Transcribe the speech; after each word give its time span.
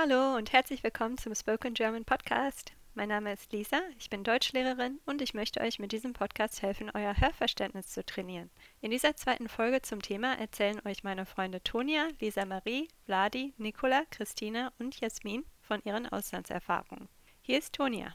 Hallo 0.00 0.36
und 0.36 0.52
herzlich 0.52 0.84
willkommen 0.84 1.18
zum 1.18 1.34
Spoken 1.34 1.74
German 1.74 2.04
Podcast. 2.04 2.70
Mein 2.94 3.08
Name 3.08 3.32
ist 3.32 3.52
Lisa, 3.52 3.80
ich 3.98 4.08
bin 4.08 4.22
Deutschlehrerin 4.22 5.00
und 5.06 5.20
ich 5.20 5.34
möchte 5.34 5.60
euch 5.60 5.80
mit 5.80 5.90
diesem 5.90 6.12
Podcast 6.12 6.62
helfen, 6.62 6.88
euer 6.94 7.18
Hörverständnis 7.18 7.88
zu 7.88 8.06
trainieren. 8.06 8.48
In 8.80 8.92
dieser 8.92 9.16
zweiten 9.16 9.48
Folge 9.48 9.82
zum 9.82 10.00
Thema 10.00 10.38
erzählen 10.38 10.80
euch 10.84 11.02
meine 11.02 11.26
Freunde 11.26 11.60
Tonia, 11.64 12.06
Lisa 12.20 12.44
Marie, 12.44 12.86
Vladi, 13.06 13.54
Nicola, 13.58 14.02
Christina 14.12 14.72
und 14.78 15.00
Jasmin 15.00 15.42
von 15.62 15.82
ihren 15.84 16.06
Auslandserfahrungen. 16.06 17.08
Hier 17.42 17.58
ist 17.58 17.72
Tonia. 17.72 18.14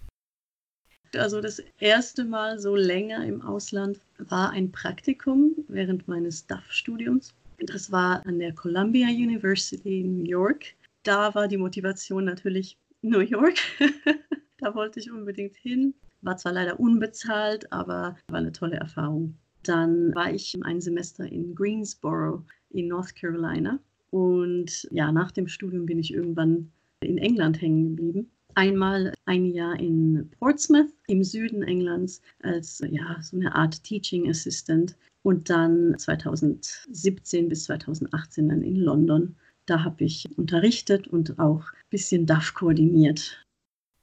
Also 1.18 1.42
das 1.42 1.62
erste 1.80 2.24
Mal 2.24 2.60
so 2.60 2.78
länger 2.78 3.26
im 3.26 3.42
Ausland 3.42 4.00
war 4.20 4.52
ein 4.52 4.72
Praktikum 4.72 5.54
während 5.68 6.08
meines 6.08 6.48
DAF-Studiums. 6.48 7.34
Das 7.60 7.92
war 7.92 8.26
an 8.26 8.40
der 8.40 8.54
Columbia 8.54 9.08
University 9.08 10.00
in 10.00 10.20
New 10.20 10.30
York. 10.30 10.74
Da 11.04 11.36
war 11.36 11.48
die 11.48 11.58
Motivation 11.58 12.26
natürlich 12.26 12.78
New 13.02 13.20
York. 13.20 13.56
da 14.58 14.74
wollte 14.74 15.00
ich 15.00 15.12
unbedingt 15.12 15.56
hin. 15.56 15.94
War 16.22 16.38
zwar 16.38 16.54
leider 16.54 16.80
unbezahlt, 16.80 17.72
aber 17.72 18.16
war 18.30 18.40
eine 18.40 18.54
tolle 18.54 18.78
Erfahrung. 18.78 19.36
Dann 19.64 20.16
war 20.16 20.34
ich 20.34 20.56
ein 20.64 20.80
Semester 20.80 21.26
in 21.26 21.54
Greensboro 21.56 22.44
in 22.70 22.88
North 22.88 23.16
Carolina. 23.16 23.80
Und 24.12 24.88
ja, 24.92 25.12
nach 25.12 25.32
dem 25.32 25.48
Studium 25.48 25.86
bin 25.86 26.00
ich 26.00 26.14
irgendwann 26.14 26.72
in 27.02 27.18
England 27.18 27.62
hängen 27.62 27.96
geblieben. 27.96 28.30
Einmal 28.56 29.14
ein 29.26 29.46
Jahr 29.46 29.80
in 29.80 30.30
Portsmouth 30.40 30.94
im 31.08 31.24
Süden 31.24 31.64
Englands 31.64 32.22
als 32.44 32.82
ja, 32.88 33.18
so 33.22 33.36
eine 33.36 33.56
Art 33.56 33.84
Teaching 33.84 34.30
Assistant 34.30 34.96
und 35.24 35.50
dann 35.50 35.98
2017 35.98 37.50
bis 37.50 37.64
2018 37.66 38.50
dann 38.50 38.62
in 38.62 38.76
London. 38.76 39.36
Da 39.66 39.84
habe 39.84 40.04
ich 40.04 40.28
unterrichtet 40.38 41.08
und 41.08 41.40
auch 41.40 41.72
ein 41.72 41.90
bisschen 41.90 42.26
DAF 42.26 42.54
koordiniert. 42.54 43.44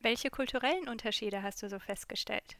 Welche 0.01 0.31
kulturellen 0.31 0.89
Unterschiede 0.89 1.43
hast 1.43 1.63
du 1.63 1.69
so 1.69 1.79
festgestellt? 1.79 2.57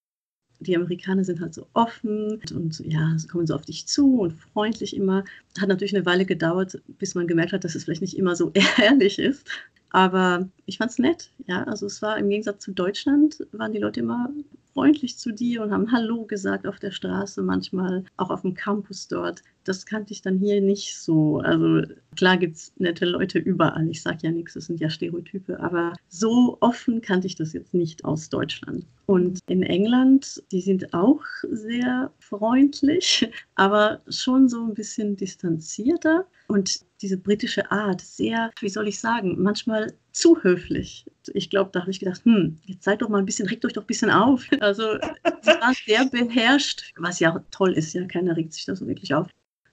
Die 0.63 0.77
Amerikaner 0.77 1.25
sind 1.25 1.41
halt 1.41 1.55
so 1.55 1.67
offen 1.73 2.39
und 2.53 2.81
ja, 2.81 3.15
sie 3.17 3.27
kommen 3.29 3.47
so 3.47 3.55
auf 3.55 3.65
dich 3.65 3.87
zu 3.87 4.21
und 4.21 4.33
freundlich 4.35 4.95
immer. 4.95 5.25
Hat 5.59 5.71
natürlich 5.71 5.97
eine 5.97 6.05
Weile 6.05 6.27
gedauert, 6.27 6.83
bis 6.87 7.15
man 7.15 7.27
gemerkt 7.27 7.55
hat, 7.55 7.65
dass 7.65 7.75
es 7.75 7.85
vielleicht 7.85 8.03
nicht 8.03 8.19
immer 8.19 8.37
so 8.37 8.53
ehrlich 8.79 9.19
ist. 9.19 9.49
Aber 9.89 10.49
ich 10.67 10.77
fand 10.77 10.91
es 10.91 10.99
nett. 10.99 11.31
Ja, 11.47 11.65
also 11.65 11.87
es 11.87 12.03
war 12.03 12.19
im 12.19 12.29
Gegensatz 12.29 12.63
zu 12.63 12.73
Deutschland, 12.73 13.47
waren 13.53 13.73
die 13.73 13.79
Leute 13.79 14.01
immer 14.01 14.31
freundlich 14.75 15.19
zu 15.19 15.33
dir 15.33 15.63
und 15.63 15.73
haben 15.73 15.91
Hallo 15.91 16.25
gesagt 16.27 16.67
auf 16.67 16.79
der 16.79 16.91
Straße, 16.91 17.43
manchmal 17.43 18.05
auch 18.17 18.31
auf 18.31 18.43
dem 18.43 18.55
Campus 18.55 19.09
dort. 19.09 19.43
Das 19.65 19.87
kannte 19.87 20.13
ich 20.13 20.23
dann 20.23 20.39
hier 20.39 20.61
nicht 20.61 20.99
so. 20.99 21.39
Also 21.39 21.83
klar 22.17 22.37
gibt 22.37 22.57
es 22.57 22.73
nette 22.79 23.05
Leute 23.05 23.39
überall. 23.39 23.89
Ich 23.89 24.03
sage 24.03 24.19
ja 24.23 24.31
nichts, 24.31 24.55
das 24.55 24.67
sind 24.67 24.81
ja 24.81 24.91
Stereotype, 24.91 25.61
aber 25.61 25.95
so 26.09 26.57
offen 26.61 27.01
kannte 27.01 27.27
ich 27.27 27.35
das 27.35 27.53
jetzt 27.53 27.75
nicht 27.75 28.05
aus 28.05 28.29
Deutschland. 28.29 28.87
Und 29.07 29.41
in 29.49 29.63
England, 29.63 30.43
die 30.53 30.61
sind 30.61 30.95
auch 30.95 31.23
sehr 31.51 32.13
freundlich, 32.21 33.29
aber 33.57 34.01
schon 34.09 34.49
so 34.49 34.65
ein 34.65 34.75
bisschen 34.75 35.17
distanzierter. 35.17 36.27
Und 36.47 36.81
diese 37.03 37.17
britische 37.17 37.71
Art, 37.71 38.01
sehr, 38.01 38.51
wie 38.61 38.69
soll 38.69 38.89
ich 38.89 39.01
sagen, 39.01 39.37
manchmal 39.41 39.93
zu 40.13 40.43
höflich. 40.43 41.07
Ich 41.33 41.51
glaube, 41.51 41.71
da 41.73 41.81
habe 41.81 41.91
ich 41.91 42.01
gedacht, 42.01 42.25
hm, 42.25 42.59
jetzt 42.67 42.85
seid 42.85 43.03
doch 43.03 43.09
mal 43.09 43.19
ein 43.19 43.27
bisschen, 43.27 43.49
regt 43.49 43.65
euch 43.65 43.73
doch 43.73 43.83
ein 43.83 43.87
bisschen 43.87 44.11
auf. 44.11 44.47
Also, 44.61 44.95
es 44.95 45.47
war 45.47 45.73
sehr 45.87 46.07
beherrscht, 46.07 46.93
was 46.97 47.21
ja 47.21 47.45
toll 47.51 47.73
ist, 47.73 47.93
ja, 47.93 48.05
keiner 48.05 48.37
regt 48.37 48.53
sich 48.53 48.65
da 48.65 48.75
so 48.77 48.87
wirklich 48.87 49.15
auf. 49.15 49.29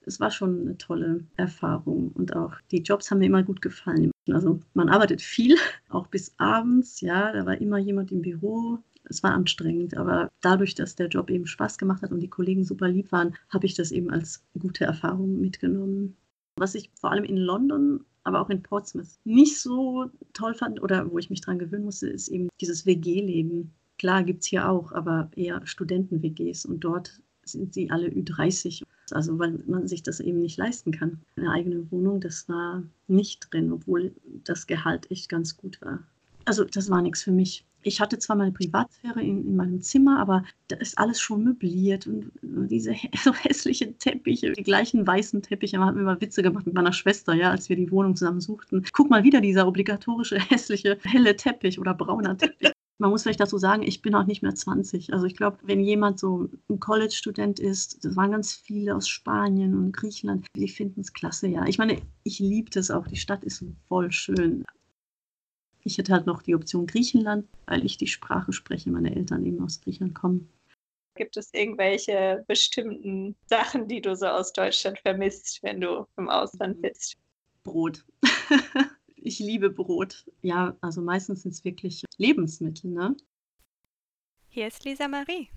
Es 0.07 0.19
war 0.19 0.31
schon 0.31 0.61
eine 0.61 0.77
tolle 0.77 1.25
Erfahrung 1.35 2.11
und 2.13 2.35
auch 2.35 2.53
die 2.71 2.81
Jobs 2.81 3.11
haben 3.11 3.19
mir 3.19 3.25
immer 3.25 3.43
gut 3.43 3.61
gefallen. 3.61 4.11
Also, 4.31 4.61
man 4.73 4.89
arbeitet 4.89 5.21
viel, 5.21 5.55
auch 5.89 6.07
bis 6.07 6.33
abends, 6.37 7.01
ja, 7.01 7.31
da 7.33 7.45
war 7.45 7.59
immer 7.59 7.77
jemand 7.77 8.11
im 8.11 8.21
Büro. 8.21 8.79
Es 9.09 9.23
war 9.23 9.31
anstrengend, 9.31 9.95
aber 9.95 10.29
dadurch, 10.41 10.75
dass 10.75 10.95
der 10.95 11.07
Job 11.07 11.29
eben 11.29 11.47
Spaß 11.47 11.77
gemacht 11.77 12.01
hat 12.01 12.11
und 12.11 12.19
die 12.19 12.29
Kollegen 12.29 12.65
super 12.65 12.89
lieb 12.89 13.11
waren, 13.11 13.35
habe 13.49 13.65
ich 13.65 13.73
das 13.73 13.91
eben 13.91 14.09
als 14.09 14.43
gute 14.59 14.83
Erfahrung 14.83 15.39
mitgenommen. 15.39 16.17
Was 16.57 16.75
ich 16.75 16.89
vor 16.99 17.11
allem 17.11 17.23
in 17.23 17.37
London, 17.37 18.03
aber 18.23 18.41
auch 18.41 18.49
in 18.49 18.63
Portsmouth 18.63 19.19
nicht 19.23 19.59
so 19.61 20.09
toll 20.33 20.53
fand 20.53 20.81
oder 20.81 21.09
wo 21.09 21.17
ich 21.17 21.29
mich 21.29 21.41
dran 21.41 21.59
gewöhnen 21.59 21.85
musste, 21.85 22.09
ist 22.09 22.27
eben 22.27 22.49
dieses 22.59 22.85
WG-Leben. 22.85 23.71
Klar 23.97 24.23
gibt 24.23 24.43
es 24.43 24.49
hier 24.49 24.69
auch, 24.69 24.91
aber 24.91 25.31
eher 25.35 25.65
Studenten-WGs 25.65 26.65
und 26.65 26.81
dort 26.81 27.21
sind 27.49 27.73
sie 27.73 27.89
alle 27.89 28.07
Ü30. 28.07 28.83
Also 29.11 29.39
weil 29.39 29.59
man 29.67 29.87
sich 29.87 30.03
das 30.03 30.19
eben 30.19 30.41
nicht 30.41 30.57
leisten 30.57 30.91
kann. 30.91 31.19
Eine 31.37 31.51
eigene 31.51 31.89
Wohnung, 31.91 32.19
das 32.19 32.47
war 32.49 32.83
nicht 33.07 33.47
drin, 33.51 33.71
obwohl 33.71 34.13
das 34.43 34.67
Gehalt 34.67 35.09
echt 35.11 35.29
ganz 35.29 35.55
gut 35.55 35.79
war. 35.81 36.03
Also 36.45 36.63
das 36.63 36.89
war 36.89 37.01
nichts 37.01 37.23
für 37.23 37.31
mich 37.31 37.65
ich 37.87 38.01
hatte 38.01 38.19
zwar 38.19 38.35
meine 38.35 38.51
Privatsphäre 38.51 39.21
in, 39.21 39.47
in, 39.47 39.55
meinem 39.55 39.81
Zimmer, 39.81 40.19
aber 40.19 40.43
da 40.67 40.75
ist 40.77 40.97
alles 40.97 41.19
schon 41.19 41.43
möbliert 41.43 42.05
und 42.05 42.31
diese 42.41 42.93
so 43.23 43.33
hässlichen 43.33 43.97
Teppiche, 43.97 44.51
die 44.51 44.63
gleichen 44.63 45.07
weißen 45.07 45.41
Teppiche. 45.41 45.79
Man 45.79 45.87
hat 45.87 45.95
mir 45.95 46.03
mal 46.03 46.21
Witze 46.21 46.43
gemacht 46.43 46.65
mit 46.65 46.75
meiner 46.75 46.93
Schwester, 46.93 47.33
ja, 47.33 47.51
als 47.51 47.69
wir 47.69 47.75
die 47.75 47.89
Wohnung 47.91 48.15
zusammen 48.15 48.41
suchten. 48.41 48.83
Guck 48.93 49.09
mal 49.09 49.23
wieder 49.23 49.41
dieser 49.41 49.67
obligatorische 49.67 50.39
hässliche 50.49 50.97
helle 51.03 51.35
Teppich 51.35 51.79
oder 51.79 51.93
brauner 51.93 52.37
Teppich. 52.37 52.71
Man 52.99 53.11
muss 53.11 53.23
vielleicht 53.23 53.39
dazu 53.39 53.59
sagen, 53.59 53.83
ich 53.83 54.01
bin 54.01 54.15
auch 54.15 54.25
nicht 54.25 54.41
mehr 54.41 54.55
20. 54.55 55.13
Also 55.13 55.25
ich 55.25 55.35
glaube, 55.35 55.59
wenn 55.61 55.79
jemand 55.79 56.19
so 56.19 56.49
ein 56.67 56.79
College-Student 56.79 57.59
ist, 57.59 58.03
das 58.03 58.15
waren 58.15 58.31
ganz 58.31 58.53
viele 58.53 58.95
aus 58.95 59.07
Spanien 59.07 59.75
und 59.75 59.91
Griechenland, 59.91 60.47
die 60.55 60.67
finden 60.67 61.01
es 61.01 61.13
klasse, 61.13 61.47
ja. 61.47 61.65
Ich 61.67 61.77
meine, 61.77 62.01
ich 62.23 62.39
liebe 62.39 62.71
das 62.71 62.89
auch. 62.89 63.07
Die 63.07 63.15
Stadt 63.15 63.43
ist 63.43 63.63
voll 63.87 64.11
schön. 64.11 64.65
Ich 65.83 65.97
hätte 65.97 66.11
halt 66.11 66.25
noch 66.25 66.41
die 66.41 66.55
Option 66.55 66.87
Griechenland, 66.87 67.47
weil 67.67 67.85
ich 67.85 67.97
die 67.97 68.07
Sprache 68.07 68.51
spreche, 68.51 68.89
meine 68.89 69.15
Eltern 69.15 69.45
eben 69.45 69.63
aus 69.63 69.79
Griechenland 69.79 70.15
kommen. 70.15 70.49
Gibt 71.15 71.37
es 71.37 71.53
irgendwelche 71.53 72.43
bestimmten 72.47 73.35
Sachen, 73.45 73.87
die 73.87 74.01
du 74.01 74.15
so 74.15 74.27
aus 74.27 74.53
Deutschland 74.53 74.99
vermisst, 74.99 75.61
wenn 75.63 75.81
du 75.81 76.05
im 76.17 76.29
Ausland 76.29 76.81
bist? 76.81 77.17
Brot. 77.63 78.03
ich 79.27 79.39
liebe 79.39 79.69
Brot. 79.69 80.25
Ja, 80.41 80.75
also 80.81 81.01
meistens 81.01 81.43
sind 81.43 81.53
es 81.53 81.63
wirklich 81.63 82.03
Lebensmittel, 82.17 82.91
ne? 82.91 83.15
Hier 84.49 84.67
ist 84.67 84.85
Lisa 84.85 85.07
Marie. 85.07 85.49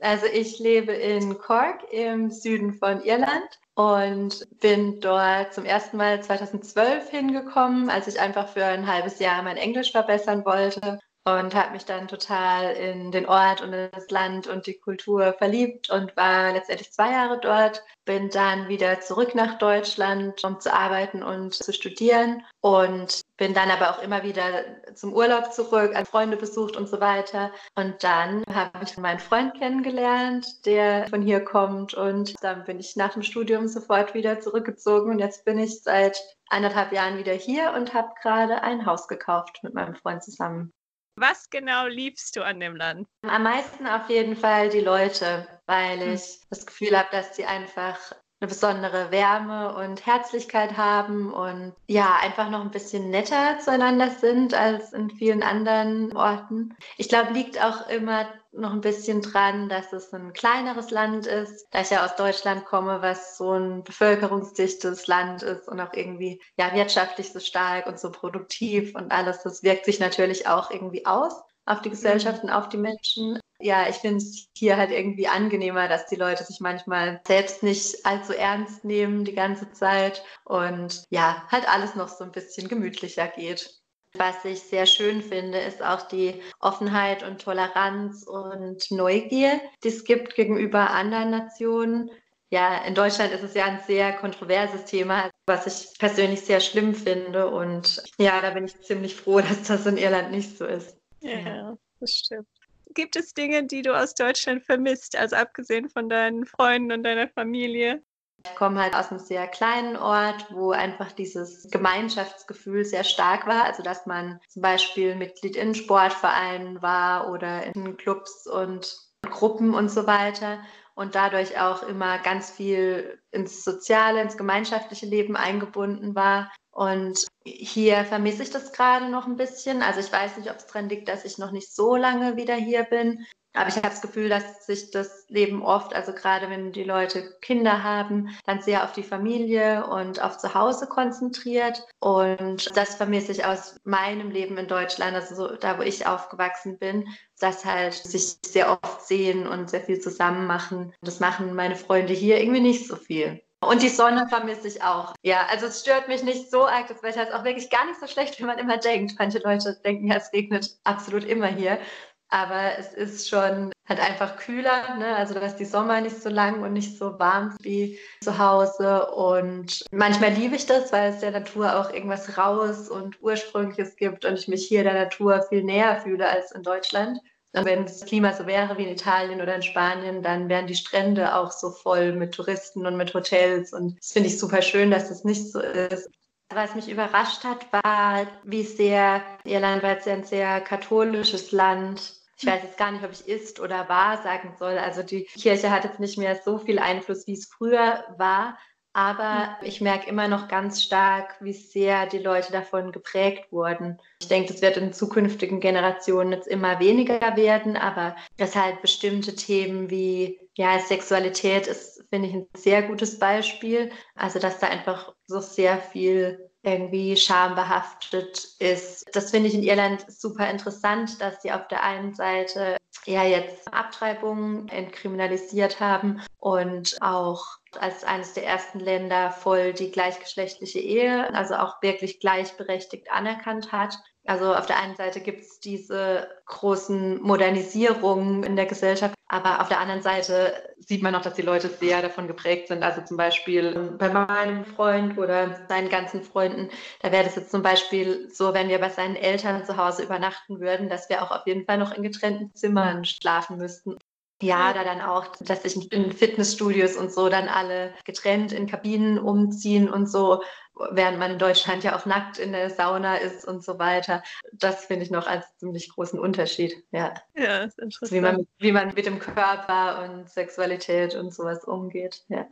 Also 0.00 0.26
ich 0.26 0.58
lebe 0.58 0.92
in 0.92 1.38
Cork 1.38 1.90
im 1.90 2.30
Süden 2.30 2.74
von 2.74 3.02
Irland 3.02 3.60
und 3.74 4.46
bin 4.60 5.00
dort 5.00 5.54
zum 5.54 5.64
ersten 5.64 5.96
Mal 5.96 6.22
2012 6.22 7.08
hingekommen, 7.10 7.88
als 7.88 8.06
ich 8.06 8.20
einfach 8.20 8.48
für 8.48 8.64
ein 8.64 8.86
halbes 8.86 9.18
Jahr 9.18 9.42
mein 9.42 9.56
Englisch 9.56 9.92
verbessern 9.92 10.44
wollte 10.44 10.98
und 11.26 11.56
habe 11.56 11.72
mich 11.72 11.84
dann 11.84 12.06
total 12.06 12.72
in 12.74 13.10
den 13.10 13.26
Ort 13.26 13.60
und 13.60 13.72
das 13.72 14.10
Land 14.10 14.46
und 14.46 14.68
die 14.68 14.78
Kultur 14.78 15.34
verliebt 15.36 15.90
und 15.90 16.16
war 16.16 16.52
letztendlich 16.52 16.92
zwei 16.92 17.10
Jahre 17.10 17.40
dort. 17.40 17.82
Bin 18.04 18.30
dann 18.30 18.68
wieder 18.68 19.00
zurück 19.00 19.34
nach 19.34 19.58
Deutschland, 19.58 20.44
um 20.44 20.60
zu 20.60 20.72
arbeiten 20.72 21.24
und 21.24 21.52
zu 21.52 21.72
studieren 21.72 22.44
und 22.60 23.22
bin 23.36 23.54
dann 23.54 23.72
aber 23.72 23.90
auch 23.90 24.02
immer 24.02 24.22
wieder 24.22 24.46
zum 24.94 25.12
Urlaub 25.12 25.52
zurück, 25.52 25.96
an 25.96 26.06
Freunde 26.06 26.36
besucht 26.36 26.76
und 26.76 26.88
so 26.88 27.00
weiter. 27.00 27.50
Und 27.74 28.04
dann 28.04 28.44
habe 28.54 28.84
ich 28.84 28.96
meinen 28.96 29.18
Freund 29.18 29.54
kennengelernt, 29.58 30.64
der 30.64 31.08
von 31.08 31.22
hier 31.22 31.44
kommt 31.44 31.92
und 31.92 32.34
dann 32.40 32.62
bin 32.64 32.78
ich 32.78 32.94
nach 32.94 33.14
dem 33.14 33.24
Studium 33.24 33.66
sofort 33.66 34.14
wieder 34.14 34.38
zurückgezogen 34.38 35.10
und 35.10 35.18
jetzt 35.18 35.44
bin 35.44 35.58
ich 35.58 35.82
seit 35.82 36.22
eineinhalb 36.48 36.92
Jahren 36.92 37.18
wieder 37.18 37.32
hier 37.32 37.72
und 37.72 37.94
habe 37.94 38.10
gerade 38.22 38.62
ein 38.62 38.86
Haus 38.86 39.08
gekauft 39.08 39.58
mit 39.64 39.74
meinem 39.74 39.96
Freund 39.96 40.22
zusammen. 40.22 40.72
Was 41.16 41.48
genau 41.48 41.86
liebst 41.86 42.36
du 42.36 42.44
an 42.44 42.60
dem 42.60 42.76
Land? 42.76 43.08
Am 43.22 43.42
meisten 43.42 43.86
auf 43.86 44.10
jeden 44.10 44.36
Fall 44.36 44.68
die 44.68 44.80
Leute, 44.80 45.48
weil 45.66 46.00
hm. 46.00 46.12
ich 46.12 46.40
das 46.50 46.66
Gefühl 46.66 46.96
habe, 46.96 47.08
dass 47.10 47.34
sie 47.34 47.46
einfach 47.46 47.96
eine 48.38 48.48
besondere 48.48 49.10
Wärme 49.10 49.74
und 49.76 50.04
Herzlichkeit 50.04 50.76
haben 50.76 51.32
und 51.32 51.74
ja, 51.88 52.16
einfach 52.20 52.50
noch 52.50 52.60
ein 52.60 52.70
bisschen 52.70 53.08
netter 53.08 53.58
zueinander 53.60 54.10
sind 54.10 54.52
als 54.52 54.92
in 54.92 55.08
vielen 55.08 55.42
anderen 55.42 56.14
Orten. 56.14 56.76
Ich 56.98 57.08
glaube, 57.08 57.32
liegt 57.32 57.62
auch 57.62 57.88
immer 57.88 58.28
noch 58.56 58.72
ein 58.72 58.80
bisschen 58.80 59.22
dran, 59.22 59.68
dass 59.68 59.92
es 59.92 60.12
ein 60.12 60.32
kleineres 60.32 60.90
Land 60.90 61.26
ist, 61.26 61.66
da 61.70 61.80
ich 61.80 61.90
ja 61.90 62.04
aus 62.04 62.16
Deutschland 62.16 62.64
komme, 62.64 63.02
was 63.02 63.36
so 63.36 63.52
ein 63.52 63.84
bevölkerungsdichtes 63.84 65.06
Land 65.06 65.42
ist 65.42 65.68
und 65.68 65.80
auch 65.80 65.92
irgendwie 65.92 66.40
ja 66.58 66.74
wirtschaftlich 66.74 67.32
so 67.32 67.40
stark 67.40 67.86
und 67.86 67.98
so 68.00 68.10
produktiv 68.10 68.94
und 68.94 69.12
alles. 69.12 69.42
Das 69.42 69.62
wirkt 69.62 69.84
sich 69.84 70.00
natürlich 70.00 70.46
auch 70.46 70.70
irgendwie 70.70 71.06
aus 71.06 71.34
auf 71.66 71.82
die 71.82 71.90
Gesellschaft 71.90 72.44
und 72.44 72.50
auf 72.50 72.68
die 72.68 72.78
Menschen. 72.78 73.40
Ja, 73.58 73.88
ich 73.88 73.96
finde 73.96 74.18
es 74.18 74.46
hier 74.56 74.76
halt 74.76 74.90
irgendwie 74.90 75.28
angenehmer, 75.28 75.88
dass 75.88 76.06
die 76.06 76.16
Leute 76.16 76.44
sich 76.44 76.60
manchmal 76.60 77.20
selbst 77.26 77.62
nicht 77.62 78.04
allzu 78.06 78.34
ernst 78.34 78.84
nehmen 78.84 79.24
die 79.24 79.34
ganze 79.34 79.70
Zeit 79.72 80.22
und 80.44 81.04
ja, 81.10 81.42
halt 81.50 81.68
alles 81.68 81.94
noch 81.94 82.08
so 82.08 82.24
ein 82.24 82.32
bisschen 82.32 82.68
gemütlicher 82.68 83.26
geht. 83.28 83.80
Was 84.18 84.44
ich 84.44 84.60
sehr 84.60 84.86
schön 84.86 85.22
finde, 85.22 85.58
ist 85.58 85.82
auch 85.82 86.02
die 86.02 86.40
Offenheit 86.60 87.22
und 87.22 87.40
Toleranz 87.40 88.22
und 88.22 88.90
Neugier, 88.90 89.60
die 89.82 89.88
es 89.88 90.04
gibt 90.04 90.34
gegenüber 90.34 90.90
anderen 90.90 91.30
Nationen. 91.30 92.10
Ja, 92.50 92.84
in 92.84 92.94
Deutschland 92.94 93.32
ist 93.32 93.42
es 93.42 93.54
ja 93.54 93.64
ein 93.64 93.80
sehr 93.86 94.12
kontroverses 94.12 94.84
Thema, 94.84 95.30
was 95.46 95.66
ich 95.66 95.98
persönlich 95.98 96.42
sehr 96.42 96.60
schlimm 96.60 96.94
finde. 96.94 97.48
Und 97.48 98.02
ja, 98.18 98.40
da 98.40 98.50
bin 98.50 98.66
ich 98.66 98.80
ziemlich 98.82 99.16
froh, 99.16 99.40
dass 99.40 99.64
das 99.64 99.86
in 99.86 99.96
Irland 99.96 100.30
nicht 100.30 100.56
so 100.56 100.64
ist. 100.64 100.96
Ja, 101.20 101.38
ja. 101.38 101.78
das 102.00 102.12
stimmt. 102.12 102.46
Gibt 102.94 103.16
es 103.16 103.34
Dinge, 103.34 103.64
die 103.64 103.82
du 103.82 103.94
aus 103.94 104.14
Deutschland 104.14 104.64
vermisst, 104.64 105.16
also 105.16 105.36
abgesehen 105.36 105.90
von 105.90 106.08
deinen 106.08 106.46
Freunden 106.46 106.92
und 106.92 107.02
deiner 107.02 107.28
Familie? 107.28 108.02
Ich 108.48 108.56
komme 108.56 108.80
halt 108.82 108.94
aus 108.94 109.10
einem 109.10 109.20
sehr 109.20 109.46
kleinen 109.48 109.96
Ort, 109.96 110.46
wo 110.50 110.70
einfach 110.70 111.12
dieses 111.12 111.68
Gemeinschaftsgefühl 111.70 112.84
sehr 112.84 113.04
stark 113.04 113.46
war. 113.46 113.64
Also 113.64 113.82
dass 113.82 114.06
man 114.06 114.40
zum 114.48 114.62
Beispiel 114.62 115.14
Mitglied 115.16 115.56
in 115.56 115.74
Sportvereinen 115.74 116.80
war 116.82 117.30
oder 117.30 117.64
in 117.64 117.96
Clubs 117.96 118.46
und 118.46 118.96
Gruppen 119.22 119.74
und 119.74 119.90
so 119.90 120.06
weiter 120.06 120.58
und 120.94 121.14
dadurch 121.14 121.60
auch 121.60 121.82
immer 121.82 122.18
ganz 122.18 122.50
viel 122.50 123.20
ins 123.30 123.64
soziale, 123.64 124.22
ins 124.22 124.38
gemeinschaftliche 124.38 125.06
Leben 125.06 125.36
eingebunden 125.36 126.14
war. 126.14 126.50
Und 126.70 127.26
hier 127.44 128.04
vermisse 128.04 128.42
ich 128.42 128.50
das 128.50 128.72
gerade 128.72 129.08
noch 129.10 129.26
ein 129.26 129.36
bisschen. 129.36 129.82
Also 129.82 130.00
ich 130.00 130.12
weiß 130.12 130.38
nicht, 130.38 130.50
ob 130.50 130.56
es 130.56 130.66
daran 130.66 130.88
liegt, 130.88 131.08
dass 131.08 131.24
ich 131.24 131.38
noch 131.38 131.50
nicht 131.50 131.74
so 131.74 131.96
lange 131.96 132.36
wieder 132.36 132.54
hier 132.54 132.84
bin. 132.84 133.26
Aber 133.56 133.68
ich 133.68 133.76
habe 133.76 133.88
das 133.88 134.02
Gefühl, 134.02 134.28
dass 134.28 134.66
sich 134.66 134.90
das 134.90 135.24
Leben 135.28 135.62
oft, 135.62 135.94
also 135.94 136.12
gerade 136.12 136.50
wenn 136.50 136.72
die 136.72 136.84
Leute 136.84 137.34
Kinder 137.40 137.82
haben, 137.82 138.36
dann 138.44 138.60
sehr 138.60 138.84
auf 138.84 138.92
die 138.92 139.02
Familie 139.02 139.86
und 139.86 140.22
auf 140.22 140.36
Zuhause 140.36 140.86
konzentriert. 140.86 141.86
Und 141.98 142.76
das 142.76 142.96
vermisse 142.96 143.32
ich 143.32 143.44
aus 143.46 143.80
meinem 143.84 144.30
Leben 144.30 144.58
in 144.58 144.68
Deutschland, 144.68 145.14
also 145.14 145.34
so, 145.34 145.56
da, 145.56 145.78
wo 145.78 145.82
ich 145.82 146.06
aufgewachsen 146.06 146.78
bin, 146.78 147.08
dass 147.40 147.64
halt 147.64 147.94
sich 147.94 148.36
sehr 148.44 148.70
oft 148.70 149.06
sehen 149.06 149.46
und 149.46 149.70
sehr 149.70 149.80
viel 149.80 150.00
zusammen 150.00 150.46
machen. 150.46 150.92
Das 151.00 151.20
machen 151.20 151.54
meine 151.54 151.76
Freunde 151.76 152.12
hier 152.12 152.38
irgendwie 152.38 152.60
nicht 152.60 152.86
so 152.86 152.96
viel. 152.96 153.42
Und 153.60 153.82
die 153.82 153.88
Sonne 153.88 154.28
vermisse 154.28 154.68
ich 154.68 154.82
auch. 154.82 155.14
Ja, 155.22 155.46
also 155.50 155.66
es 155.66 155.80
stört 155.80 156.08
mich 156.08 156.22
nicht 156.22 156.50
so 156.50 156.66
arg. 156.66 156.88
Das 156.88 157.02
Wetter 157.02 157.22
ist 157.22 157.32
auch 157.32 157.44
wirklich 157.44 157.70
gar 157.70 157.86
nicht 157.86 157.98
so 157.98 158.06
schlecht, 158.06 158.38
wie 158.38 158.44
man 158.44 158.58
immer 158.58 158.76
denkt. 158.76 159.14
Manche 159.18 159.38
Leute 159.38 159.80
denken 159.82 160.08
ja, 160.08 160.16
es 160.16 160.32
regnet 160.32 160.78
absolut 160.84 161.24
immer 161.24 161.46
hier. 161.46 161.78
Aber 162.28 162.78
es 162.78 162.92
ist 162.92 163.28
schon 163.28 163.72
halt 163.88 164.00
einfach 164.00 164.36
kühler, 164.36 164.96
ne? 164.98 165.14
also 165.14 165.34
dass 165.34 165.56
die 165.56 165.64
Sommer 165.64 166.00
nicht 166.00 166.20
so 166.20 166.28
lang 166.28 166.62
und 166.62 166.72
nicht 166.72 166.98
so 166.98 167.18
warm 167.18 167.56
wie 167.60 167.98
zu 168.20 168.38
Hause. 168.38 169.06
Und 169.12 169.84
manchmal 169.92 170.32
liebe 170.32 170.56
ich 170.56 170.66
das, 170.66 170.92
weil 170.92 171.12
es 171.12 171.20
der 171.20 171.30
Natur 171.30 171.78
auch 171.78 171.92
irgendwas 171.92 172.36
Raues 172.36 172.88
und 172.88 173.22
Ursprüngliches 173.22 173.96
gibt 173.96 174.24
und 174.24 174.38
ich 174.38 174.48
mich 174.48 174.66
hier 174.66 174.82
der 174.82 174.94
Natur 174.94 175.44
viel 175.48 175.62
näher 175.62 176.00
fühle 176.00 176.28
als 176.28 176.50
in 176.52 176.62
Deutschland. 176.62 177.20
Und 177.52 177.64
wenn 177.64 177.84
das 177.84 178.04
Klima 178.04 178.32
so 178.34 178.46
wäre 178.46 178.76
wie 178.76 178.82
in 178.82 178.90
Italien 178.90 179.40
oder 179.40 179.54
in 179.54 179.62
Spanien, 179.62 180.22
dann 180.22 180.48
wären 180.48 180.66
die 180.66 180.74
Strände 180.74 181.34
auch 181.34 181.52
so 181.52 181.70
voll 181.70 182.12
mit 182.12 182.34
Touristen 182.34 182.86
und 182.86 182.96
mit 182.96 183.14
Hotels. 183.14 183.72
Und 183.72 183.96
das 183.98 184.12
finde 184.12 184.28
ich 184.28 184.38
super 184.38 184.60
schön, 184.60 184.90
dass 184.90 185.08
das 185.08 185.24
nicht 185.24 185.50
so 185.50 185.60
ist. 185.60 186.10
Was 186.54 186.74
mich 186.74 186.88
überrascht 186.88 187.44
hat, 187.44 187.72
war, 187.72 188.26
wie 188.44 188.62
sehr 188.62 189.22
Irland 189.44 189.82
war 189.82 189.92
jetzt 189.92 190.06
ein 190.06 190.24
sehr 190.24 190.60
katholisches 190.60 191.52
Land. 191.52 192.14
Ich 192.38 192.46
weiß 192.46 192.62
jetzt 192.62 192.78
gar 192.78 192.92
nicht, 192.92 193.04
ob 193.04 193.12
ich 193.12 193.26
ist 193.26 193.60
oder 193.60 193.88
war 193.88 194.22
sagen 194.22 194.54
soll. 194.58 194.78
Also 194.78 195.02
die 195.02 195.24
Kirche 195.24 195.70
hat 195.70 195.84
jetzt 195.84 196.00
nicht 196.00 196.18
mehr 196.18 196.36
so 196.44 196.58
viel 196.58 196.78
Einfluss, 196.78 197.26
wie 197.26 197.32
es 197.32 197.46
früher 197.46 198.04
war. 198.16 198.56
Aber 198.92 199.58
ich 199.60 199.82
merke 199.82 200.08
immer 200.08 200.26
noch 200.26 200.48
ganz 200.48 200.82
stark, 200.82 201.36
wie 201.40 201.52
sehr 201.52 202.06
die 202.06 202.18
Leute 202.18 202.50
davon 202.50 202.92
geprägt 202.92 203.52
wurden. 203.52 204.00
Ich 204.22 204.28
denke, 204.28 204.52
das 204.52 204.62
wird 204.62 204.78
in 204.78 204.94
zukünftigen 204.94 205.60
Generationen 205.60 206.32
jetzt 206.32 206.48
immer 206.48 206.78
weniger 206.80 207.36
werden, 207.36 207.76
aber 207.76 208.16
dass 208.38 208.56
halt 208.56 208.80
bestimmte 208.80 209.34
Themen 209.34 209.90
wie 209.90 210.40
ja, 210.56 210.78
Sexualität 210.78 211.66
ist, 211.66 212.02
finde 212.08 212.28
ich, 212.28 212.34
ein 212.34 212.48
sehr 212.56 212.82
gutes 212.82 213.18
Beispiel. 213.18 213.90
Also, 214.14 214.38
dass 214.38 214.58
da 214.58 214.68
einfach 214.68 215.12
so 215.26 215.40
sehr 215.40 215.78
viel 215.78 216.50
irgendwie 216.62 217.16
schambehaftet 217.16 218.48
ist. 218.58 219.04
Das 219.12 219.30
finde 219.30 219.48
ich 219.48 219.54
in 219.54 219.62
Irland 219.62 220.04
super 220.10 220.50
interessant, 220.50 221.20
dass 221.20 221.42
sie 221.42 221.52
auf 221.52 221.68
der 221.68 221.84
einen 221.84 222.14
Seite 222.14 222.76
ja 223.04 223.22
jetzt 223.22 223.72
Abtreibungen 223.72 224.68
entkriminalisiert 224.68 225.78
haben 225.78 226.22
und 226.38 226.96
auch 227.00 227.44
als 227.78 228.02
eines 228.02 228.32
der 228.32 228.46
ersten 228.46 228.80
Länder 228.80 229.30
voll 229.30 229.74
die 229.74 229.92
gleichgeschlechtliche 229.92 230.80
Ehe, 230.80 231.32
also 231.34 231.54
auch 231.54 231.80
wirklich 231.82 232.18
gleichberechtigt 232.18 233.12
anerkannt 233.12 233.70
hat. 233.70 233.98
Also 234.24 234.54
auf 234.54 234.66
der 234.66 234.80
einen 234.80 234.96
Seite 234.96 235.20
gibt 235.20 235.42
es 235.42 235.60
diese 235.60 236.28
großen 236.46 237.22
Modernisierungen 237.22 238.42
in 238.42 238.56
der 238.56 238.66
Gesellschaft, 238.66 239.15
aber 239.28 239.60
auf 239.60 239.68
der 239.68 239.80
anderen 239.80 240.02
Seite 240.02 240.54
sieht 240.78 241.02
man 241.02 241.14
auch, 241.14 241.22
dass 241.22 241.34
die 241.34 241.42
Leute 241.42 241.68
sehr 241.68 242.00
davon 242.00 242.28
geprägt 242.28 242.68
sind. 242.68 242.82
Also 242.84 243.02
zum 243.02 243.16
Beispiel 243.16 243.96
bei 243.98 244.08
meinem 244.08 244.64
Freund 244.64 245.18
oder 245.18 245.66
seinen 245.68 245.88
ganzen 245.88 246.22
Freunden, 246.22 246.70
da 247.00 247.10
wäre 247.10 247.24
das 247.24 247.34
jetzt 247.34 247.50
zum 247.50 247.62
Beispiel 247.62 248.30
so, 248.30 248.54
wenn 248.54 248.68
wir 248.68 248.78
bei 248.78 248.88
seinen 248.90 249.16
Eltern 249.16 249.64
zu 249.64 249.76
Hause 249.76 250.04
übernachten 250.04 250.60
würden, 250.60 250.88
dass 250.88 251.08
wir 251.08 251.22
auch 251.22 251.32
auf 251.32 251.46
jeden 251.46 251.64
Fall 251.64 251.78
noch 251.78 251.92
in 251.92 252.04
getrennten 252.04 252.54
Zimmern 252.54 253.04
schlafen 253.04 253.56
müssten. 253.58 253.96
Ja, 254.42 254.74
da 254.74 254.84
dann 254.84 255.00
auch, 255.00 255.34
dass 255.36 255.62
sich 255.62 255.90
in 255.92 256.12
Fitnessstudios 256.12 256.96
und 256.96 257.10
so 257.10 257.30
dann 257.30 257.48
alle 257.48 257.94
getrennt 258.04 258.52
in 258.52 258.66
Kabinen 258.66 259.18
umziehen 259.18 259.88
und 259.88 260.10
so, 260.10 260.42
während 260.90 261.18
man 261.18 261.32
in 261.32 261.38
Deutschland 261.38 261.84
ja 261.84 261.96
auch 261.96 262.04
nackt 262.04 262.38
in 262.38 262.52
der 262.52 262.68
Sauna 262.68 263.16
ist 263.16 263.48
und 263.48 263.64
so 263.64 263.78
weiter. 263.78 264.22
Das 264.52 264.84
finde 264.84 265.04
ich 265.04 265.10
noch 265.10 265.26
als 265.26 265.56
ziemlich 265.56 265.88
großen 265.88 266.18
Unterschied. 266.18 266.84
Ja, 266.90 267.14
ja 267.34 267.64
ist 267.64 267.78
interessant. 267.78 268.12
Wie 268.12 268.20
man, 268.20 268.46
wie 268.58 268.72
man 268.72 268.92
mit 268.94 269.06
dem 269.06 269.18
Körper 269.18 270.04
und 270.04 270.28
Sexualität 270.28 271.14
und 271.14 271.32
sowas 271.32 271.64
umgeht. 271.64 272.24
Ja. 272.28 272.46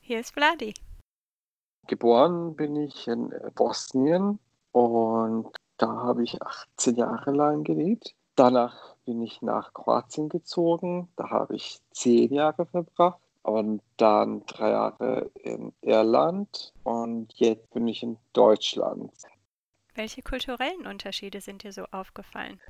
Hier 0.00 0.20
ist 0.20 0.34
Vladi. 0.34 0.74
Geboren 1.88 2.54
bin 2.54 2.76
ich 2.76 3.08
in 3.08 3.34
Bosnien 3.56 4.38
und 4.70 5.50
da 5.78 5.88
habe 5.88 6.22
ich 6.22 6.40
18 6.40 6.94
Jahre 6.94 7.32
lang 7.32 7.64
gelebt. 7.64 8.14
Danach 8.36 8.96
bin 9.04 9.22
ich 9.22 9.42
nach 9.42 9.72
Kroatien 9.72 10.28
gezogen. 10.28 11.08
Da 11.16 11.30
habe 11.30 11.56
ich 11.56 11.78
zehn 11.90 12.32
Jahre 12.32 12.66
verbracht 12.66 13.20
und 13.42 13.82
dann 13.96 14.44
drei 14.46 14.70
Jahre 14.70 15.30
in 15.34 15.72
Irland 15.82 16.72
und 16.82 17.32
jetzt 17.34 17.70
bin 17.70 17.86
ich 17.86 18.02
in 18.02 18.16
Deutschland. 18.32 19.12
Welche 19.94 20.22
kulturellen 20.22 20.86
Unterschiede 20.86 21.40
sind 21.40 21.62
dir 21.62 21.72
so 21.72 21.84
aufgefallen? 21.92 22.60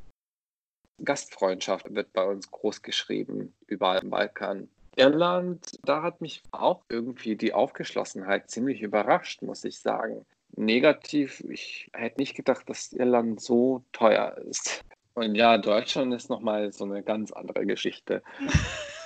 Gastfreundschaft 1.02 1.93
wird 1.94 2.12
bei 2.12 2.25
uns 2.25 2.50
groß 2.50 2.82
geschrieben, 2.82 3.55
überall 3.66 4.02
im 4.02 4.11
Balkan. 4.11 4.69
Irland, 4.96 5.78
da 5.83 6.02
hat 6.02 6.21
mich 6.21 6.42
auch 6.52 6.85
irgendwie 6.88 7.35
die 7.37 7.52
Aufgeschlossenheit 7.52 8.50
ziemlich 8.50 8.80
überrascht, 8.83 9.42
muss 9.42 9.64
ich 9.64 9.80
sagen. 9.80 10.25
Negativ, 10.56 11.40
ich 11.40 11.90
hätte 11.94 12.21
nicht 12.21 12.37
gedacht, 12.37 12.68
dass 12.68 12.92
Irland 12.92 13.40
so 13.40 13.83
teuer 13.92 14.37
ist. 14.38 14.85
Und 15.14 15.35
ja, 15.37 15.59
Deutschland 15.59 16.12
ist 16.12 16.28
nochmal 16.28 16.73
so 16.73 16.85
eine 16.85 17.02
ganz 17.02 17.33
andere 17.33 17.66
Geschichte. 17.66 18.23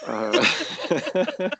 Äh, 0.06 0.40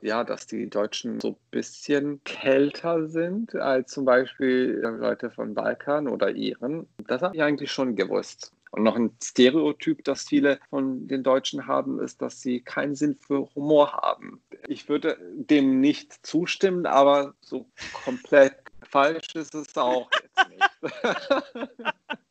ja, 0.00 0.24
dass 0.24 0.46
die 0.46 0.68
Deutschen 0.68 1.20
so 1.20 1.28
ein 1.28 1.36
bisschen 1.50 2.24
kälter 2.24 3.06
sind 3.06 3.54
als 3.54 3.92
zum 3.92 4.06
Beispiel 4.06 4.80
Leute 4.82 5.30
von 5.30 5.54
Balkan 5.54 6.08
oder 6.08 6.30
Iren. 6.30 6.88
Das 7.06 7.20
habe 7.22 7.36
ich 7.36 7.42
eigentlich 7.42 7.70
schon 7.70 7.94
gewusst. 7.94 8.52
Und 8.70 8.84
noch 8.84 8.96
ein 8.96 9.14
Stereotyp, 9.22 10.02
das 10.04 10.22
viele 10.22 10.58
von 10.70 11.06
den 11.06 11.22
Deutschen 11.22 11.66
haben, 11.66 12.00
ist, 12.00 12.22
dass 12.22 12.40
sie 12.40 12.62
keinen 12.62 12.94
Sinn 12.94 13.14
für 13.14 13.54
Humor 13.54 13.92
haben. 13.92 14.42
Ich 14.66 14.88
würde 14.88 15.18
dem 15.34 15.80
nicht 15.80 16.26
zustimmen, 16.26 16.86
aber 16.86 17.34
so 17.42 17.66
komplett 18.04 18.54
falsch 18.80 19.34
ist 19.34 19.54
es 19.54 19.76
auch 19.76 20.10
jetzt 20.12 20.48
nicht. 20.48 20.94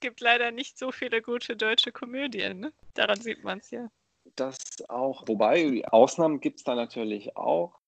gibt 0.00 0.20
leider 0.20 0.50
nicht 0.50 0.78
so 0.78 0.92
viele 0.92 1.22
gute 1.22 1.56
deutsche 1.56 1.92
Komödien. 1.92 2.60
Ne? 2.60 2.72
Daran 2.94 3.20
sieht 3.20 3.44
man 3.44 3.58
es 3.58 3.70
ja. 3.70 3.88
Das 4.36 4.58
auch. 4.88 5.26
Wobei, 5.26 5.82
Ausnahmen 5.90 6.40
gibt 6.40 6.58
es 6.58 6.64
da 6.64 6.74
natürlich 6.74 7.36
auch. 7.36 7.78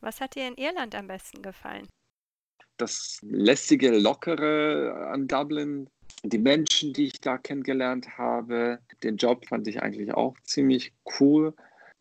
Was 0.00 0.20
hat 0.20 0.34
dir 0.34 0.46
in 0.46 0.56
Irland 0.56 0.94
am 0.94 1.08
besten 1.08 1.42
gefallen? 1.42 1.88
Das 2.76 3.18
lässige, 3.22 3.96
lockere 3.96 5.08
an 5.10 5.26
Dublin, 5.26 5.88
die 6.22 6.38
Menschen, 6.38 6.92
die 6.92 7.06
ich 7.06 7.20
da 7.20 7.38
kennengelernt 7.38 8.18
habe, 8.18 8.80
den 9.02 9.16
Job 9.16 9.46
fand 9.46 9.66
ich 9.68 9.82
eigentlich 9.82 10.12
auch 10.12 10.36
ziemlich 10.44 10.92
cool. 11.18 11.54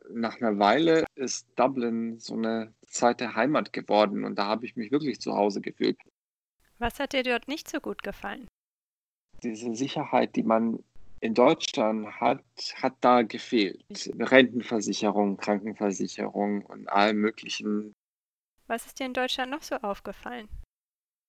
Nach 0.10 0.40
einer 0.40 0.60
Weile 0.60 1.06
ist 1.16 1.48
Dublin 1.56 2.20
so 2.20 2.36
eine 2.36 2.74
zweite 2.88 3.36
Heimat 3.36 3.74
geworden 3.74 4.24
und 4.24 4.36
da 4.36 4.46
habe 4.46 4.66
ich 4.66 4.75
mich 4.75 4.92
wirklich 4.92 5.20
zu 5.22 5.36
Hause 5.36 5.62
gefühlt. 5.62 5.98
Was 6.78 7.00
hat 7.00 7.14
dir 7.14 7.24
dort 7.24 7.48
nicht 7.48 7.70
so 7.70 7.80
gut 7.80 8.04
gefallen? 8.04 8.48
Diese 9.44 9.75
Sicherheit, 9.75 10.36
die 10.36 10.44
man 10.44 10.84
in 11.20 11.34
Deutschland 11.34 12.08
hat, 12.20 12.44
hat 12.75 12.94
da 13.01 13.22
gefehlt. 13.24 14.12
Rentenversicherung, 14.20 15.38
Krankenversicherung 15.38 16.65
und 16.65 16.88
allem 16.89 17.18
Möglichen. 17.18 17.96
Was 18.68 18.86
ist 18.86 19.00
dir 19.00 19.06
in 19.06 19.13
Deutschland 19.13 19.51
noch 19.51 19.63
so 19.63 19.75
aufgefallen? 19.75 20.48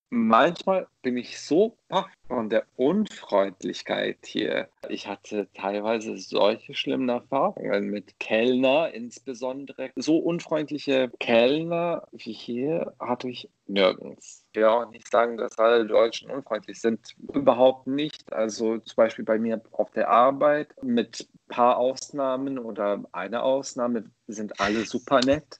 Manchmal 0.08 0.86
bin 1.02 1.16
ich 1.16 1.40
so 1.40 1.76
baff 1.88 2.06
von 2.28 2.48
der 2.48 2.64
Unfreundlichkeit 2.76 4.18
hier. 4.24 4.68
Ich 4.88 5.08
hatte 5.08 5.48
teilweise 5.52 6.16
solche 6.16 6.74
schlimmen 6.74 7.08
Erfahrungen 7.08 7.90
mit 7.90 8.18
Kellner, 8.20 8.92
insbesondere. 8.92 9.90
So 9.96 10.18
unfreundliche 10.18 11.10
Kellner 11.18 12.06
wie 12.12 12.32
hier 12.32 12.94
hatte 13.00 13.28
ich 13.28 13.50
nirgends. 13.66 14.44
Ich 14.52 14.56
will 14.56 14.66
auch 14.66 14.90
nicht 14.90 15.10
sagen, 15.10 15.36
dass 15.38 15.58
alle 15.58 15.86
Deutschen 15.86 16.30
unfreundlich 16.30 16.80
sind. 16.80 17.16
Überhaupt 17.32 17.88
nicht. 17.88 18.32
Also 18.32 18.78
zum 18.78 18.96
Beispiel 18.96 19.24
bei 19.24 19.38
mir 19.38 19.60
auf 19.72 19.90
der 19.90 20.08
Arbeit 20.08 20.72
mit 20.82 21.28
paar 21.48 21.78
Ausnahmen 21.78 22.58
oder 22.58 23.02
einer 23.12 23.42
Ausnahme 23.42 24.04
sind 24.28 24.60
alle 24.60 24.84
super 24.84 25.20
nett. 25.20 25.58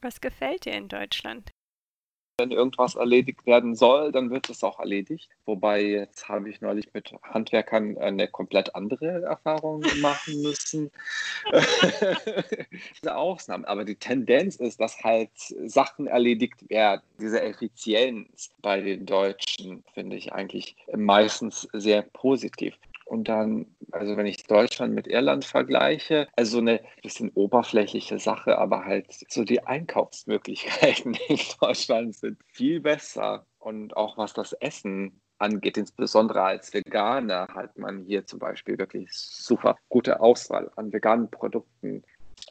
Was 0.00 0.20
gefällt 0.20 0.64
dir 0.64 0.74
in 0.74 0.88
Deutschland? 0.88 1.50
Wenn 2.40 2.52
irgendwas 2.52 2.94
erledigt 2.94 3.44
werden 3.46 3.74
soll, 3.74 4.12
dann 4.12 4.30
wird 4.30 4.48
es 4.48 4.62
auch 4.62 4.78
erledigt. 4.78 5.28
Wobei 5.44 5.82
jetzt 5.82 6.28
habe 6.28 6.48
ich 6.48 6.60
neulich 6.60 6.86
mit 6.94 7.12
Handwerkern 7.24 7.98
eine 7.98 8.28
komplett 8.28 8.76
andere 8.76 9.22
Erfahrung 9.22 9.84
machen 10.00 10.40
müssen. 10.42 10.92
Ausnahmen. 13.06 13.64
Aber 13.64 13.84
die 13.84 13.96
Tendenz 13.96 14.54
ist, 14.54 14.80
dass 14.80 15.02
halt 15.02 15.30
Sachen 15.66 16.06
erledigt 16.06 16.70
werden. 16.70 17.02
Diese 17.20 17.42
Effizienz 17.42 18.50
bei 18.62 18.80
den 18.80 19.04
Deutschen 19.04 19.82
finde 19.92 20.16
ich 20.16 20.32
eigentlich 20.32 20.76
meistens 20.94 21.68
sehr 21.72 22.02
positiv. 22.02 22.74
Und 23.08 23.28
dann, 23.28 23.74
also 23.90 24.18
wenn 24.18 24.26
ich 24.26 24.42
Deutschland 24.42 24.94
mit 24.94 25.06
Irland 25.06 25.46
vergleiche, 25.46 26.28
also 26.36 26.58
eine 26.58 26.80
bisschen 27.02 27.30
oberflächliche 27.30 28.18
Sache, 28.18 28.58
aber 28.58 28.84
halt 28.84 29.06
so 29.30 29.44
die 29.44 29.64
Einkaufsmöglichkeiten 29.64 31.16
in 31.28 31.38
Deutschland 31.58 32.14
sind 32.14 32.38
viel 32.52 32.80
besser. 32.80 33.46
Und 33.58 33.96
auch 33.96 34.18
was 34.18 34.34
das 34.34 34.52
Essen 34.52 35.22
angeht, 35.38 35.78
insbesondere 35.78 36.42
als 36.42 36.74
Veganer, 36.74 37.48
hat 37.48 37.78
man 37.78 38.04
hier 38.04 38.26
zum 38.26 38.40
Beispiel 38.40 38.76
wirklich 38.76 39.08
super 39.10 39.76
gute 39.88 40.20
Auswahl 40.20 40.70
an 40.76 40.92
veganen 40.92 41.30
Produkten. 41.30 42.02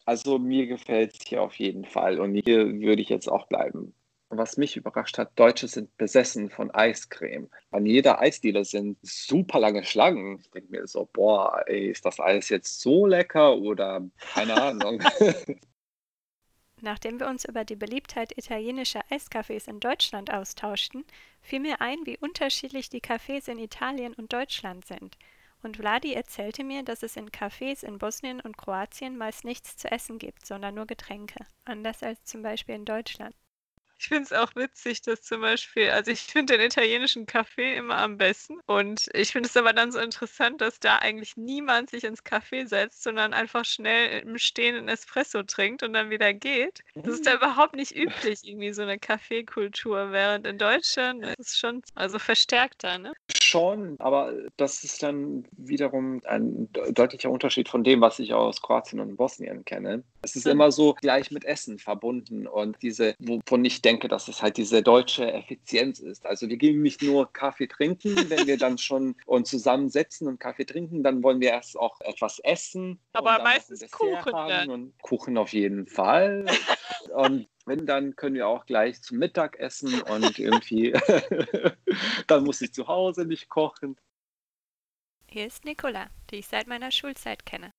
Also 0.05 0.39
mir 0.39 0.65
gefällt 0.65 1.13
es 1.13 1.27
hier 1.27 1.43
auf 1.43 1.53
jeden 1.55 1.85
Fall 1.85 2.19
und 2.19 2.33
hier 2.33 2.65
würde 2.65 3.01
ich 3.01 3.09
jetzt 3.09 3.29
auch 3.29 3.47
bleiben 3.47 3.93
was 4.29 4.57
mich 4.57 4.75
überrascht 4.75 5.17
hat, 5.17 5.37
Deutsche 5.39 5.67
sind 5.67 5.95
besessen 5.97 6.49
von 6.49 6.71
Eiscreme. 6.71 7.49
An 7.71 7.85
jeder 7.85 8.19
Eisdiele 8.19 8.65
sind 8.65 8.97
super 9.01 9.59
lange 9.59 9.83
Schlangen. 9.83 10.39
Ich 10.39 10.51
denke 10.51 10.71
mir 10.71 10.87
so, 10.87 11.09
boah, 11.11 11.63
ey, 11.67 11.89
ist 11.91 12.05
das 12.05 12.19
Eis 12.19 12.49
jetzt 12.49 12.81
so 12.81 13.05
lecker 13.05 13.55
oder 13.55 14.01
keine 14.33 14.61
Ahnung. 14.61 15.01
Nachdem 16.81 17.19
wir 17.19 17.27
uns 17.27 17.45
über 17.45 17.65
die 17.65 17.75
Beliebtheit 17.75 18.37
italienischer 18.37 19.03
Eiscafés 19.09 19.67
in 19.67 19.79
Deutschland 19.79 20.31
austauschten, 20.31 21.05
fiel 21.41 21.59
mir 21.59 21.81
ein, 21.81 22.05
wie 22.05 22.17
unterschiedlich 22.17 22.89
die 22.89 23.01
Cafés 23.01 23.49
in 23.49 23.57
Italien 23.57 24.13
und 24.13 24.31
Deutschland 24.31 24.85
sind. 24.85 25.17
Und 25.63 25.77
Vladi 25.77 26.13
erzählte 26.13 26.63
mir, 26.63 26.83
dass 26.83 27.01
es 27.01 27.17
in 27.17 27.31
Cafés 27.31 27.83
in 27.83 27.97
Bosnien 27.97 28.41
und 28.41 28.57
Kroatien 28.57 29.17
meist 29.17 29.43
nichts 29.43 29.75
zu 29.75 29.89
essen 29.89 30.19
gibt, 30.19 30.45
sondern 30.45 30.75
nur 30.75 30.85
Getränke, 30.85 31.47
anders 31.65 32.03
als 32.03 32.23
zum 32.25 32.43
Beispiel 32.43 32.75
in 32.75 32.85
Deutschland. 32.85 33.33
Ich 33.99 34.07
finde 34.07 34.23
es 34.23 34.33
auch 34.33 34.55
witzig, 34.55 35.01
dass 35.01 35.21
zum 35.21 35.41
Beispiel, 35.41 35.89
also 35.89 36.11
ich 36.11 36.21
finde 36.21 36.57
den 36.57 36.67
italienischen 36.67 37.25
Kaffee 37.25 37.75
immer 37.75 37.97
am 37.97 38.17
besten. 38.17 38.59
Und 38.67 39.09
ich 39.13 39.31
finde 39.31 39.49
es 39.49 39.57
aber 39.57 39.73
dann 39.73 39.91
so 39.91 39.99
interessant, 39.99 40.61
dass 40.61 40.79
da 40.79 40.97
eigentlich 40.97 41.35
niemand 41.35 41.89
sich 41.89 42.03
ins 42.03 42.23
Café 42.23 42.67
setzt, 42.67 43.03
sondern 43.03 43.33
einfach 43.33 43.65
schnell 43.65 44.21
im 44.21 44.37
Stehen 44.37 44.75
einen 44.75 44.87
Espresso 44.87 45.43
trinkt 45.43 45.81
und 45.83 45.93
dann 45.93 46.09
wieder 46.09 46.33
geht. 46.33 46.83
Das 46.95 47.15
ist 47.15 47.25
da 47.25 47.31
mhm. 47.31 47.37
überhaupt 47.37 47.75
nicht 47.75 47.95
üblich, 47.95 48.39
irgendwie 48.43 48.71
so 48.73 48.83
eine 48.83 48.99
Kaffeekultur. 48.99 50.11
Während 50.11 50.45
in 50.45 50.57
Deutschland 50.57 51.25
ist 51.25 51.39
es 51.39 51.57
schon 51.57 51.81
also 51.95 52.19
verstärkter, 52.19 52.99
ne? 52.99 53.13
Schon, 53.41 53.95
aber 53.99 54.33
das 54.57 54.83
ist 54.83 55.01
dann 55.01 55.45
wiederum 55.53 56.21
ein 56.25 56.69
deutlicher 56.91 57.31
Unterschied 57.31 57.69
von 57.69 57.83
dem, 57.83 58.01
was 58.01 58.19
ich 58.19 58.33
aus 58.33 58.61
Kroatien 58.61 58.99
und 58.99 59.15
Bosnien 59.15 59.65
kenne. 59.65 60.03
Es 60.21 60.35
ist 60.35 60.45
immer 60.45 60.71
so 60.71 60.93
gleich 60.93 61.31
mit 61.31 61.45
Essen 61.45 61.79
verbunden 61.79 62.47
und 62.47 62.77
diese, 62.81 63.15
wovon 63.19 63.63
ich 63.65 63.81
denke, 63.87 64.09
dass 64.09 64.27
es 64.27 64.41
halt 64.41 64.57
diese 64.57 64.83
deutsche 64.83 65.31
Effizienz 65.31 65.99
ist. 65.99 66.25
Also 66.25 66.49
wir 66.49 66.57
gehen 66.57 66.81
nicht 66.81 67.01
nur 67.01 67.31
Kaffee 67.31 67.67
trinken, 67.67 68.15
wenn 68.29 68.45
wir 68.45 68.57
dann 68.57 68.77
schon 68.77 69.15
uns 69.25 69.49
zusammensetzen 69.49 70.27
und 70.27 70.41
Kaffee 70.41 70.65
trinken, 70.65 71.03
dann 71.03 71.23
wollen 71.23 71.39
wir 71.39 71.51
erst 71.51 71.77
auch 71.77 72.01
etwas 72.01 72.39
essen. 72.39 72.99
Aber 73.13 73.41
meistens 73.41 73.89
Kuchen. 73.89 74.33
Haben 74.33 74.69
und 74.69 75.01
Kuchen 75.01 75.37
auf 75.37 75.53
jeden 75.53 75.87
Fall. 75.87 76.45
und 77.13 77.47
wenn, 77.65 77.85
dann 77.85 78.17
können 78.17 78.35
wir 78.35 78.49
auch 78.49 78.65
gleich 78.65 79.01
zum 79.01 79.19
Mittag 79.19 79.57
essen 79.57 80.01
und 80.01 80.37
irgendwie, 80.37 80.91
dann 82.27 82.43
muss 82.43 82.59
ich 82.61 82.73
zu 82.73 82.87
Hause 82.87 83.25
nicht 83.25 83.47
kochen. 83.47 83.95
Hier 85.29 85.47
ist 85.47 85.63
Nicola, 85.63 86.07
die 86.29 86.37
ich 86.37 86.47
seit 86.47 86.67
meiner 86.67 86.91
Schulzeit 86.91 87.45
kenne. 87.45 87.71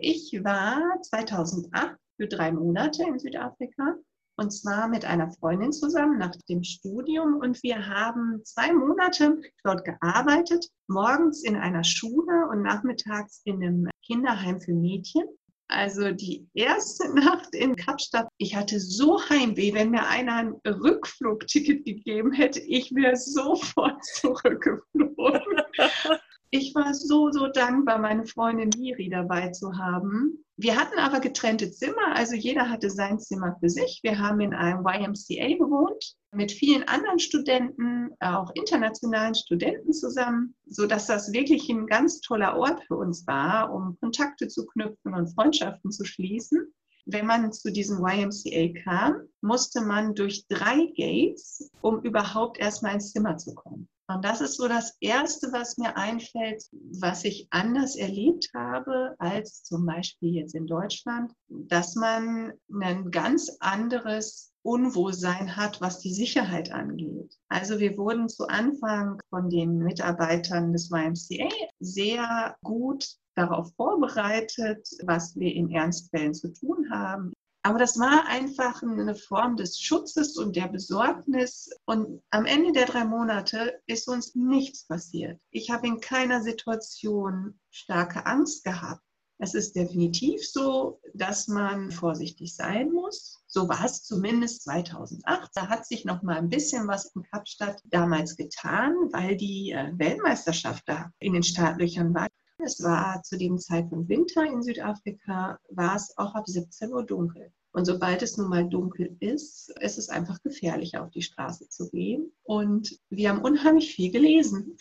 Ich 0.00 0.32
war 0.44 0.80
2008 1.02 1.96
für 2.16 2.28
drei 2.28 2.52
Monate 2.52 3.02
in 3.02 3.18
Südafrika 3.18 3.96
und 4.36 4.50
zwar 4.50 4.88
mit 4.88 5.04
einer 5.04 5.30
Freundin 5.32 5.72
zusammen 5.72 6.18
nach 6.18 6.34
dem 6.48 6.62
Studium 6.62 7.36
und 7.36 7.62
wir 7.62 7.86
haben 7.86 8.42
zwei 8.44 8.72
Monate 8.72 9.40
dort 9.64 9.84
gearbeitet, 9.84 10.68
morgens 10.88 11.42
in 11.42 11.56
einer 11.56 11.84
Schule 11.84 12.48
und 12.50 12.62
nachmittags 12.62 13.40
in 13.44 13.62
einem 13.62 13.88
Kinderheim 14.04 14.60
für 14.60 14.72
Mädchen. 14.72 15.24
Also 15.68 16.12
die 16.12 16.46
erste 16.54 17.08
Nacht 17.14 17.54
in 17.54 17.76
Kapstadt, 17.76 18.28
ich 18.38 18.54
hatte 18.54 18.78
so 18.78 19.20
Heimweh, 19.28 19.74
wenn 19.74 19.90
mir 19.90 20.06
einer 20.06 20.34
ein 20.36 20.54
Rückflugticket 20.64 21.84
gegeben 21.84 22.32
hätte, 22.32 22.60
ich 22.60 22.94
wäre 22.94 23.16
sofort 23.16 24.04
zurückgeflogen. 24.14 25.62
Ich 26.50 26.74
war 26.74 26.94
so, 26.94 27.30
so 27.32 27.48
dankbar, 27.48 27.98
meine 27.98 28.24
Freundin 28.24 28.70
Miri 28.78 29.08
dabei 29.10 29.50
zu 29.50 29.76
haben. 29.76 30.44
Wir 30.56 30.76
hatten 30.76 30.98
aber 30.98 31.20
getrennte 31.20 31.70
Zimmer, 31.70 32.14
also 32.14 32.34
jeder 32.34 32.70
hatte 32.70 32.88
sein 32.88 33.18
Zimmer 33.18 33.56
für 33.60 33.68
sich. 33.68 34.00
Wir 34.02 34.18
haben 34.18 34.40
in 34.40 34.54
einem 34.54 34.86
YMCA 34.86 35.48
gewohnt 35.58 36.14
mit 36.32 36.52
vielen 36.52 36.84
anderen 36.84 37.18
Studenten, 37.18 38.10
auch 38.20 38.50
internationalen 38.54 39.34
Studenten 39.34 39.92
zusammen, 39.92 40.54
sodass 40.66 41.06
das 41.06 41.32
wirklich 41.32 41.68
ein 41.68 41.86
ganz 41.86 42.20
toller 42.20 42.56
Ort 42.56 42.82
für 42.86 42.96
uns 42.96 43.26
war, 43.26 43.72
um 43.74 43.98
Kontakte 44.00 44.48
zu 44.48 44.66
knüpfen 44.66 45.14
und 45.14 45.34
Freundschaften 45.34 45.90
zu 45.90 46.04
schließen. 46.04 46.72
Wenn 47.06 47.26
man 47.26 47.52
zu 47.52 47.70
diesem 47.70 47.98
YMCA 47.98 48.80
kam, 48.82 49.28
musste 49.40 49.80
man 49.80 50.14
durch 50.14 50.46
drei 50.48 50.86
Gates, 50.96 51.70
um 51.80 52.00
überhaupt 52.00 52.58
erstmal 52.58 52.94
ins 52.94 53.12
Zimmer 53.12 53.36
zu 53.36 53.54
kommen. 53.54 53.88
Und 54.08 54.24
das 54.24 54.40
ist 54.40 54.56
so 54.56 54.68
das 54.68 54.96
Erste, 55.00 55.52
was 55.52 55.78
mir 55.78 55.96
einfällt, 55.96 56.62
was 57.00 57.24
ich 57.24 57.48
anders 57.50 57.96
erlebt 57.96 58.48
habe 58.54 59.16
als 59.18 59.64
zum 59.64 59.84
Beispiel 59.84 60.34
jetzt 60.34 60.54
in 60.54 60.66
Deutschland, 60.66 61.32
dass 61.48 61.96
man 61.96 62.52
ein 62.70 63.10
ganz 63.10 63.56
anderes 63.58 64.52
Unwohlsein 64.62 65.56
hat, 65.56 65.80
was 65.80 66.00
die 66.00 66.12
Sicherheit 66.12 66.72
angeht. 66.72 67.36
Also 67.48 67.80
wir 67.80 67.96
wurden 67.96 68.28
zu 68.28 68.46
Anfang 68.46 69.20
von 69.30 69.50
den 69.50 69.78
Mitarbeitern 69.78 70.72
des 70.72 70.90
YMCA 70.90 71.48
sehr 71.80 72.56
gut 72.62 73.08
darauf 73.34 73.72
vorbereitet, 73.74 74.88
was 75.04 75.36
wir 75.36 75.52
in 75.52 75.70
Ernstfällen 75.70 76.34
zu 76.34 76.52
tun 76.52 76.90
haben. 76.90 77.32
Aber 77.66 77.80
das 77.80 77.98
war 77.98 78.26
einfach 78.28 78.80
eine 78.84 79.16
Form 79.16 79.56
des 79.56 79.80
Schutzes 79.80 80.36
und 80.36 80.54
der 80.54 80.68
Besorgnis. 80.68 81.68
Und 81.84 82.22
am 82.30 82.46
Ende 82.46 82.70
der 82.70 82.86
drei 82.86 83.04
Monate 83.04 83.82
ist 83.86 84.06
uns 84.06 84.36
nichts 84.36 84.86
passiert. 84.86 85.40
Ich 85.50 85.68
habe 85.68 85.88
in 85.88 86.00
keiner 86.00 86.42
Situation 86.42 87.58
starke 87.70 88.24
Angst 88.24 88.62
gehabt. 88.62 89.02
Es 89.38 89.54
ist 89.54 89.74
definitiv 89.74 90.48
so, 90.48 91.00
dass 91.12 91.48
man 91.48 91.90
vorsichtig 91.90 92.54
sein 92.54 92.92
muss. 92.92 93.42
So 93.48 93.68
war 93.68 93.84
es 93.84 94.04
zumindest 94.04 94.62
2008. 94.62 95.50
Da 95.52 95.66
hat 95.66 95.86
sich 95.86 96.04
noch 96.04 96.22
mal 96.22 96.36
ein 96.36 96.48
bisschen 96.48 96.86
was 96.86 97.06
in 97.16 97.24
Kapstadt 97.24 97.82
damals 97.86 98.36
getan, 98.36 98.94
weil 99.10 99.36
die 99.36 99.72
äh, 99.72 99.90
Weltmeisterschaft 99.98 100.84
da 100.86 101.10
in 101.18 101.32
den 101.32 101.42
Startlöchern 101.42 102.14
war. 102.14 102.28
Es 102.66 102.82
war 102.82 103.22
zu 103.22 103.38
dem 103.38 103.58
Zeitpunkt 103.58 104.08
Winter 104.08 104.44
in 104.44 104.60
Südafrika, 104.60 105.60
war 105.70 105.94
es 105.94 106.12
auch 106.18 106.34
ab 106.34 106.48
17 106.48 106.92
Uhr 106.92 107.04
dunkel. 107.04 107.52
Und 107.70 107.84
sobald 107.84 108.22
es 108.22 108.36
nun 108.36 108.48
mal 108.48 108.68
dunkel 108.68 109.16
ist, 109.20 109.72
ist 109.80 109.98
es 109.98 110.08
einfach 110.08 110.42
gefährlich, 110.42 110.98
auf 110.98 111.10
die 111.10 111.22
Straße 111.22 111.68
zu 111.68 111.88
gehen. 111.90 112.32
Und 112.42 112.98
wir 113.08 113.28
haben 113.28 113.42
unheimlich 113.42 113.94
viel 113.94 114.10
gelesen. 114.10 114.76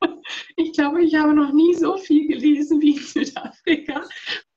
Ich 0.56 0.72
glaube, 0.74 1.02
ich 1.02 1.14
habe 1.14 1.32
noch 1.34 1.52
nie 1.52 1.74
so 1.74 1.96
viel 1.96 2.28
gelesen 2.28 2.80
wie 2.82 2.96
in 2.96 3.02
Südafrika. 3.02 4.06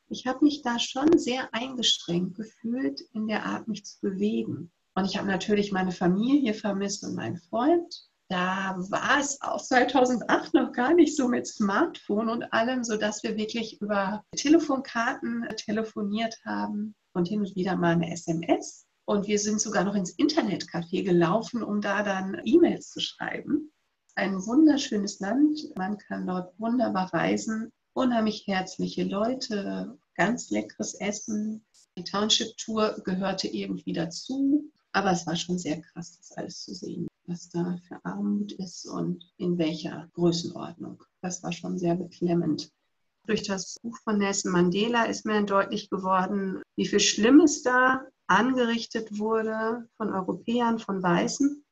Ich 0.10 0.26
habe 0.28 0.44
mich 0.44 0.62
da 0.62 0.78
schon 0.78 1.18
sehr 1.18 1.54
eingeschränkt 1.54 2.36
gefühlt 2.36 3.00
in 3.14 3.28
der 3.28 3.46
Art, 3.46 3.68
mich 3.70 3.86
zu 3.86 4.02
bewegen. 4.02 4.72
Und 4.96 5.06
ich 5.06 5.18
habe 5.18 5.28
natürlich 5.28 5.72
meine 5.72 5.94
Familie 5.94 6.54
vermisst 6.54 7.06
und 7.06 7.16
meinen 7.16 7.38
Freund. 7.38 8.10
Da 8.30 8.76
war 8.90 9.20
es 9.20 9.42
auch 9.42 9.62
2008 9.62 10.54
noch 10.54 10.74
gar 10.74 10.94
nicht 10.94 11.16
so 11.16 11.30
mit 11.30 11.48
Smartphone 11.48 12.30
und 12.30 12.44
allem, 12.52 12.84
sodass 12.84 13.24
wir 13.24 13.38
wirklich 13.38 13.82
über 13.82 14.24
Telefonkarten 14.36 15.48
telefoniert 15.56 16.38
haben 16.46 16.94
und 17.14 17.30
hin 17.30 17.40
und 17.40 17.56
wieder 17.56 17.78
mal 17.78 17.94
eine 17.94 18.12
SMS. 18.12 18.86
Und 19.06 19.28
wir 19.28 19.40
sind 19.40 19.62
sogar 19.62 19.86
noch 19.86 19.96
ins 19.96 20.18
Internetcafé 20.20 21.04
gelaufen, 21.04 21.64
um 21.64 21.80
da 21.80 22.04
dann 22.04 22.42
E-Mails 22.44 22.90
zu 22.90 23.00
schreiben. 23.00 23.72
Ein 24.16 24.46
wunderschönes 24.46 25.22
Land. 25.22 25.60
Man 25.78 25.98
kann 25.98 26.28
dort 26.28 26.54
wunderbar 26.60 27.14
reisen. 27.14 27.72
Unheimlich 27.94 28.46
herzliche 28.46 29.06
Leute, 29.06 29.98
ganz 30.16 30.50
leckeres 30.50 30.96
Essen. 30.96 31.66
Die 31.98 32.04
Township 32.04 32.58
Tour 32.58 33.02
gehörte 33.06 33.48
irgendwie 33.48 33.94
dazu. 33.94 34.70
Aber 34.98 35.12
es 35.12 35.28
war 35.28 35.36
schon 35.36 35.60
sehr 35.60 35.80
krass, 35.80 36.18
das 36.18 36.32
alles 36.32 36.64
zu 36.64 36.74
sehen, 36.74 37.08
was 37.28 37.50
da 37.50 37.78
für 37.88 38.04
Armut 38.04 38.54
ist 38.54 38.88
und 38.88 39.32
in 39.38 39.60
welcher 39.60 40.10
Größenordnung. 40.14 41.04
Das 41.22 41.44
war 41.44 41.52
schon 41.52 41.78
sehr 41.78 41.94
beklemmend. 41.94 42.72
Durch 43.28 43.44
das 43.44 43.76
Buch 43.84 43.96
von 44.04 44.18
Nelson 44.18 44.52
Mandela 44.52 45.04
ist 45.04 45.24
mir 45.24 45.44
deutlich 45.44 45.92
geworden, 45.92 46.64
wie 46.76 46.88
viel 46.88 47.00
Schlimmes 47.00 47.62
da 47.62 48.08
angerichtet 48.26 49.20
wurde 49.20 49.88
von 49.98 50.12
Europäern, 50.12 50.80
von 50.80 51.04
Weißen 51.04 51.64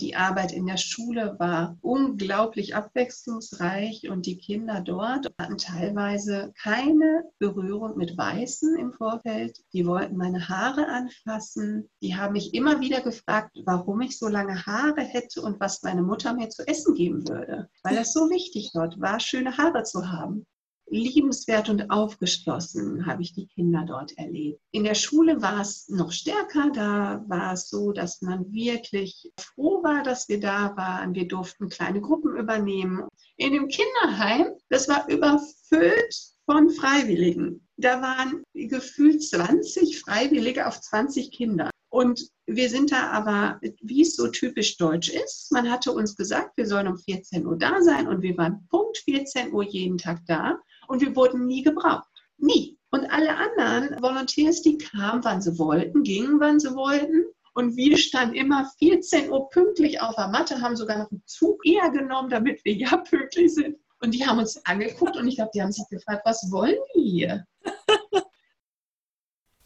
die 0.00 0.14
Arbeit 0.14 0.52
in 0.52 0.66
der 0.66 0.76
Schule 0.76 1.36
war 1.38 1.78
unglaublich 1.80 2.74
abwechslungsreich 2.74 4.10
und 4.10 4.26
die 4.26 4.36
Kinder 4.36 4.82
dort 4.82 5.32
hatten 5.40 5.56
teilweise 5.56 6.52
keine 6.60 7.24
Berührung 7.38 7.96
mit 7.96 8.16
Weißen 8.16 8.76
im 8.78 8.92
Vorfeld. 8.92 9.58
Die 9.72 9.86
wollten 9.86 10.16
meine 10.16 10.48
Haare 10.48 10.86
anfassen. 10.88 11.88
Die 12.02 12.14
haben 12.14 12.34
mich 12.34 12.52
immer 12.52 12.80
wieder 12.80 13.00
gefragt, 13.00 13.56
warum 13.64 14.02
ich 14.02 14.18
so 14.18 14.28
lange 14.28 14.66
Haare 14.66 15.00
hätte 15.00 15.40
und 15.40 15.60
was 15.60 15.82
meine 15.82 16.02
Mutter 16.02 16.34
mir 16.34 16.50
zu 16.50 16.66
essen 16.68 16.94
geben 16.94 17.26
würde, 17.26 17.70
weil 17.82 17.96
das 17.96 18.12
so 18.12 18.28
wichtig 18.28 18.70
dort 18.74 19.00
war, 19.00 19.18
schöne 19.18 19.56
Haare 19.56 19.84
zu 19.84 20.10
haben 20.10 20.46
liebenswert 20.88 21.68
und 21.68 21.90
aufgeschlossen 21.90 23.06
habe 23.06 23.22
ich 23.22 23.32
die 23.32 23.46
Kinder 23.46 23.84
dort 23.86 24.16
erlebt. 24.18 24.60
In 24.70 24.84
der 24.84 24.94
Schule 24.94 25.42
war 25.42 25.60
es 25.60 25.88
noch 25.88 26.12
stärker. 26.12 26.70
Da 26.72 27.24
war 27.26 27.52
es 27.52 27.68
so, 27.68 27.92
dass 27.92 28.22
man 28.22 28.52
wirklich 28.52 29.32
froh 29.38 29.82
war, 29.82 30.02
dass 30.02 30.28
wir 30.28 30.40
da 30.40 30.76
waren. 30.76 31.14
Wir 31.14 31.26
durften 31.26 31.68
kleine 31.68 32.00
Gruppen 32.00 32.36
übernehmen. 32.36 33.08
In 33.36 33.52
dem 33.52 33.68
Kinderheim, 33.68 34.52
das 34.68 34.88
war 34.88 35.08
überfüllt 35.08 36.14
von 36.44 36.70
Freiwilligen. 36.70 37.66
Da 37.76 38.00
waren 38.00 38.42
gefühlt 38.54 39.22
20 39.22 40.00
Freiwillige 40.00 40.66
auf 40.66 40.80
20 40.80 41.30
Kinder. 41.32 41.70
Und 41.90 42.28
wir 42.46 42.68
sind 42.68 42.92
da 42.92 43.10
aber, 43.10 43.60
wie 43.80 44.02
es 44.02 44.16
so 44.16 44.28
typisch 44.28 44.76
deutsch 44.76 45.08
ist, 45.08 45.50
man 45.50 45.70
hatte 45.70 45.92
uns 45.92 46.16
gesagt, 46.16 46.56
wir 46.56 46.66
sollen 46.66 46.88
um 46.88 46.98
14 46.98 47.46
Uhr 47.46 47.56
da 47.56 47.82
sein 47.82 48.06
und 48.06 48.22
wir 48.22 48.36
waren 48.36 48.66
Punkt 48.70 48.98
14 48.98 49.52
Uhr 49.52 49.64
jeden 49.64 49.98
Tag 49.98 50.20
da 50.26 50.58
und 50.88 51.00
wir 51.00 51.14
wurden 51.16 51.46
nie 51.46 51.62
gebraucht. 51.62 52.08
Nie. 52.38 52.78
Und 52.90 53.04
alle 53.10 53.36
anderen 53.36 54.00
Volunteers, 54.02 54.62
die 54.62 54.78
kamen, 54.78 55.24
wann 55.24 55.42
sie 55.42 55.58
wollten, 55.58 56.02
gingen, 56.02 56.40
wann 56.40 56.60
sie 56.60 56.74
wollten. 56.74 57.24
Und 57.54 57.76
wir 57.76 57.96
standen 57.96 58.34
immer 58.34 58.70
14 58.78 59.30
Uhr 59.30 59.48
pünktlich 59.48 60.00
auf 60.00 60.14
der 60.14 60.28
Matte, 60.28 60.60
haben 60.60 60.76
sogar 60.76 60.98
noch 60.98 61.10
einen 61.10 61.22
Zug 61.26 61.64
eher 61.64 61.90
genommen, 61.90 62.28
damit 62.28 62.64
wir 62.64 62.74
ja 62.74 62.96
pünktlich 62.98 63.54
sind. 63.54 63.78
Und 64.00 64.12
die 64.12 64.26
haben 64.26 64.38
uns 64.38 64.64
angeguckt 64.66 65.16
und 65.16 65.26
ich 65.26 65.36
glaube, 65.36 65.50
die 65.54 65.62
haben 65.62 65.72
sich 65.72 65.88
gefragt, 65.88 66.22
was 66.24 66.50
wollen 66.50 66.76
die 66.94 67.08
hier? 67.10 67.46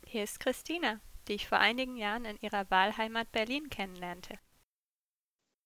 Hier 0.06 0.24
ist 0.24 0.40
Christina, 0.40 1.00
die 1.28 1.34
ich 1.34 1.48
vor 1.48 1.58
einigen 1.58 1.96
Jahren 1.96 2.24
in 2.24 2.36
ihrer 2.40 2.68
Wahlheimat 2.70 3.30
Berlin 3.32 3.70
kennenlernte. 3.70 4.38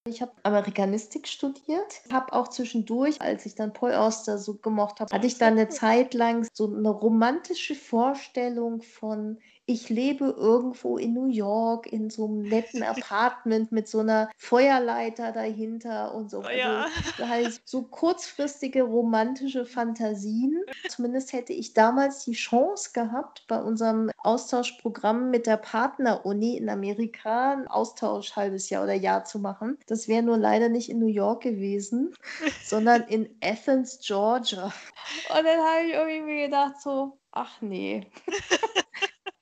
Ich 0.07 0.21
habe 0.21 0.33
Amerikanistik 0.43 1.27
studiert, 1.27 2.03
habe 2.13 2.35
auch 2.35 2.49
zwischendurch, 2.49 3.23
als 3.23 3.47
ich 3.47 3.55
dann 3.55 3.73
Paul 3.73 3.95
Auster 3.95 4.37
so 4.37 4.55
gemocht 4.55 5.01
habe, 5.01 5.15
hatte 5.15 5.27
ich 5.27 5.39
dann 5.39 5.55
eine 5.55 5.71
Zeit 5.71 6.13
lang 6.13 6.47
so 6.53 6.67
eine 6.67 6.91
romantische 6.91 7.75
Vorstellung 7.75 8.83
von 8.83 9.39
ich 9.67 9.89
lebe 9.89 10.35
irgendwo 10.37 10.99
in 10.99 11.15
New 11.15 11.27
York 11.27 11.87
in 11.87 12.11
so 12.11 12.27
einem 12.27 12.43
netten 12.43 12.83
Apartment 12.83 13.73
mit 13.73 13.89
so 13.89 14.01
einer 14.01 14.31
Feuerleiter 14.37 15.33
dahinter 15.33 16.15
und 16.15 16.31
so. 16.31 16.41
Oh 16.45 16.51
ja. 16.51 16.87
Also 17.17 17.29
halt 17.29 17.61
so 17.65 17.83
kurzfristige 17.83 18.83
romantische 18.83 19.65
Fantasien. 19.65 20.63
Zumindest 20.89 21.33
hätte 21.33 21.55
ich 21.55 21.73
damals 21.73 22.25
die 22.25 22.33
Chance 22.33 22.91
gehabt, 22.93 23.45
bei 23.49 23.63
unserem 23.63 24.11
Austauschprogramm 24.19 25.31
mit 25.31 25.47
der 25.47 25.57
Partneruni 25.57 26.57
in 26.57 26.69
Amerika 26.69 27.53
einen 27.53 27.69
Austausch 27.69 28.37
halbes 28.37 28.69
Jahr 28.69 28.85
oder 28.85 28.95
Jahr 28.95 29.25
zu 29.25 29.39
machen. 29.39 29.79
Das 29.87 30.09
wäre 30.09 30.23
nur 30.23 30.37
leider 30.37 30.69
nicht 30.69 30.91
in 30.91 30.99
New 30.99 31.07
York 31.07 31.43
gewesen, 31.43 32.15
sondern 32.63 33.03
in 33.03 33.35
Athens, 33.43 33.99
Georgia. 34.03 34.65
Und 35.31 35.45
dann 35.45 35.61
habe 35.61 35.87
ich 35.87 35.95
irgendwie 35.95 36.43
gedacht 36.43 36.81
so, 36.83 37.19
ach 37.33 37.63
nee. 37.63 38.07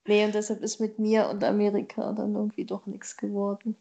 Nee, 0.06 0.24
und 0.24 0.34
deshalb 0.34 0.62
ist 0.62 0.80
mit 0.80 0.98
mir 0.98 1.28
und 1.28 1.44
Amerika 1.44 2.12
dann 2.12 2.34
irgendwie 2.34 2.64
doch 2.64 2.86
nichts 2.86 3.16
geworden. 3.16 3.76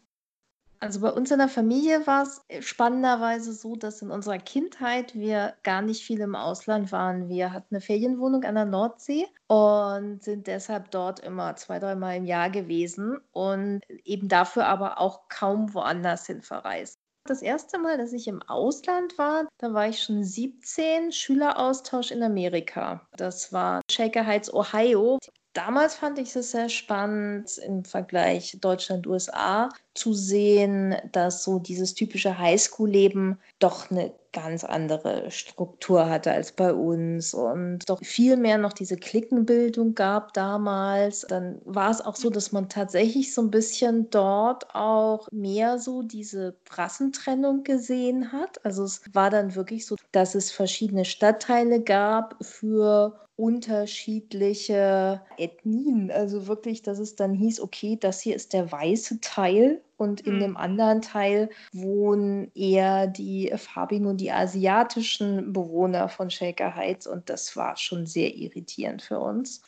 Also 0.83 0.99
bei 1.01 1.11
uns 1.11 1.29
in 1.29 1.37
der 1.37 1.47
Familie 1.47 2.07
war 2.07 2.23
es 2.23 2.41
spannenderweise 2.65 3.53
so, 3.53 3.75
dass 3.75 4.01
in 4.01 4.09
unserer 4.09 4.39
Kindheit 4.39 5.13
wir 5.13 5.53
gar 5.61 5.83
nicht 5.83 6.03
viel 6.03 6.21
im 6.21 6.35
Ausland 6.35 6.91
waren. 6.91 7.29
Wir 7.29 7.53
hatten 7.53 7.75
eine 7.75 7.81
Ferienwohnung 7.81 8.43
an 8.45 8.55
der 8.55 8.65
Nordsee 8.65 9.27
und 9.45 10.23
sind 10.23 10.47
deshalb 10.47 10.89
dort 10.89 11.19
immer 11.19 11.55
zwei, 11.55 11.77
dreimal 11.77 12.17
im 12.17 12.25
Jahr 12.25 12.49
gewesen 12.49 13.19
und 13.31 13.81
eben 14.05 14.27
dafür 14.27 14.65
aber 14.65 14.99
auch 14.99 15.29
kaum 15.29 15.71
woanders 15.75 16.25
hin 16.25 16.41
verreist. 16.41 16.97
Das 17.25 17.43
erste 17.43 17.77
Mal, 17.77 17.99
dass 17.99 18.13
ich 18.13 18.27
im 18.27 18.41
Ausland 18.41 19.15
war, 19.19 19.47
da 19.59 19.73
war 19.75 19.87
ich 19.87 20.01
schon 20.01 20.23
17, 20.23 21.11
Schüleraustausch 21.11 22.09
in 22.09 22.23
Amerika. 22.23 23.07
Das 23.15 23.53
war 23.53 23.81
Shaker 23.91 24.25
Heights, 24.25 24.51
Ohio. 24.51 25.19
Damals 25.53 25.95
fand 25.95 26.17
ich 26.17 26.33
es 26.35 26.51
sehr 26.51 26.69
spannend 26.69 27.57
im 27.57 27.83
Vergleich 27.83 28.57
Deutschland-USA 28.61 29.69
zu 29.93 30.13
sehen, 30.13 30.95
dass 31.11 31.43
so 31.43 31.59
dieses 31.59 31.93
typische 31.93 32.37
Highschool-Leben 32.37 33.37
doch 33.59 33.91
eine 33.91 34.13
ganz 34.33 34.63
andere 34.63 35.29
Struktur 35.31 36.09
hatte 36.09 36.31
als 36.31 36.51
bei 36.53 36.73
uns 36.73 37.33
und 37.33 37.79
doch 37.89 37.99
viel 38.03 38.37
mehr 38.37 38.57
noch 38.57 38.73
diese 38.73 38.97
Klickenbildung 38.97 39.95
gab 39.95 40.33
damals. 40.33 41.21
Dann 41.21 41.61
war 41.65 41.91
es 41.91 42.01
auch 42.01 42.15
so, 42.15 42.29
dass 42.29 42.51
man 42.51 42.69
tatsächlich 42.69 43.33
so 43.33 43.41
ein 43.41 43.51
bisschen 43.51 44.09
dort 44.09 44.73
auch 44.73 45.27
mehr 45.31 45.79
so 45.79 46.01
diese 46.01 46.55
Rassentrennung 46.69 47.63
gesehen 47.63 48.31
hat. 48.31 48.63
Also 48.65 48.83
es 48.83 49.01
war 49.13 49.29
dann 49.29 49.55
wirklich 49.55 49.85
so, 49.85 49.95
dass 50.11 50.35
es 50.35 50.51
verschiedene 50.51 51.05
Stadtteile 51.05 51.81
gab 51.81 52.37
für 52.43 53.19
unterschiedliche 53.35 55.21
Ethnien. 55.37 56.11
Also 56.11 56.47
wirklich, 56.47 56.83
dass 56.83 56.99
es 56.99 57.15
dann 57.15 57.33
hieß, 57.33 57.59
okay, 57.59 57.97
das 57.99 58.21
hier 58.21 58.35
ist 58.35 58.53
der 58.53 58.71
weiße 58.71 59.19
Teil 59.19 59.81
und 60.01 60.21
in 60.21 60.37
mhm. 60.37 60.39
dem 60.39 60.57
anderen 60.57 61.03
Teil 61.03 61.51
wohnen 61.73 62.51
eher 62.55 63.05
die 63.05 63.53
farbigen 63.55 64.07
und 64.07 64.17
die 64.17 64.31
asiatischen 64.31 65.53
Bewohner 65.53 66.09
von 66.09 66.31
Shaker 66.31 66.75
Heights 66.75 67.05
und 67.05 67.29
das 67.29 67.55
war 67.55 67.77
schon 67.77 68.07
sehr 68.07 68.35
irritierend 68.35 69.03
für 69.03 69.19
uns. 69.19 69.61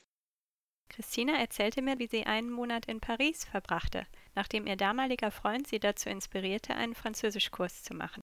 Christina 0.89 1.33
erzählte 1.39 1.83
mir, 1.83 1.99
wie 1.99 2.07
sie 2.07 2.25
einen 2.25 2.49
Monat 2.49 2.87
in 2.87 2.99
Paris 2.99 3.45
verbrachte, 3.45 4.07
nachdem 4.33 4.65
ihr 4.65 4.75
damaliger 4.75 5.29
Freund 5.29 5.67
sie 5.67 5.79
dazu 5.79 6.09
inspirierte, 6.09 6.73
einen 6.73 6.95
Französischkurs 6.95 7.83
zu 7.83 7.93
machen. 7.93 8.22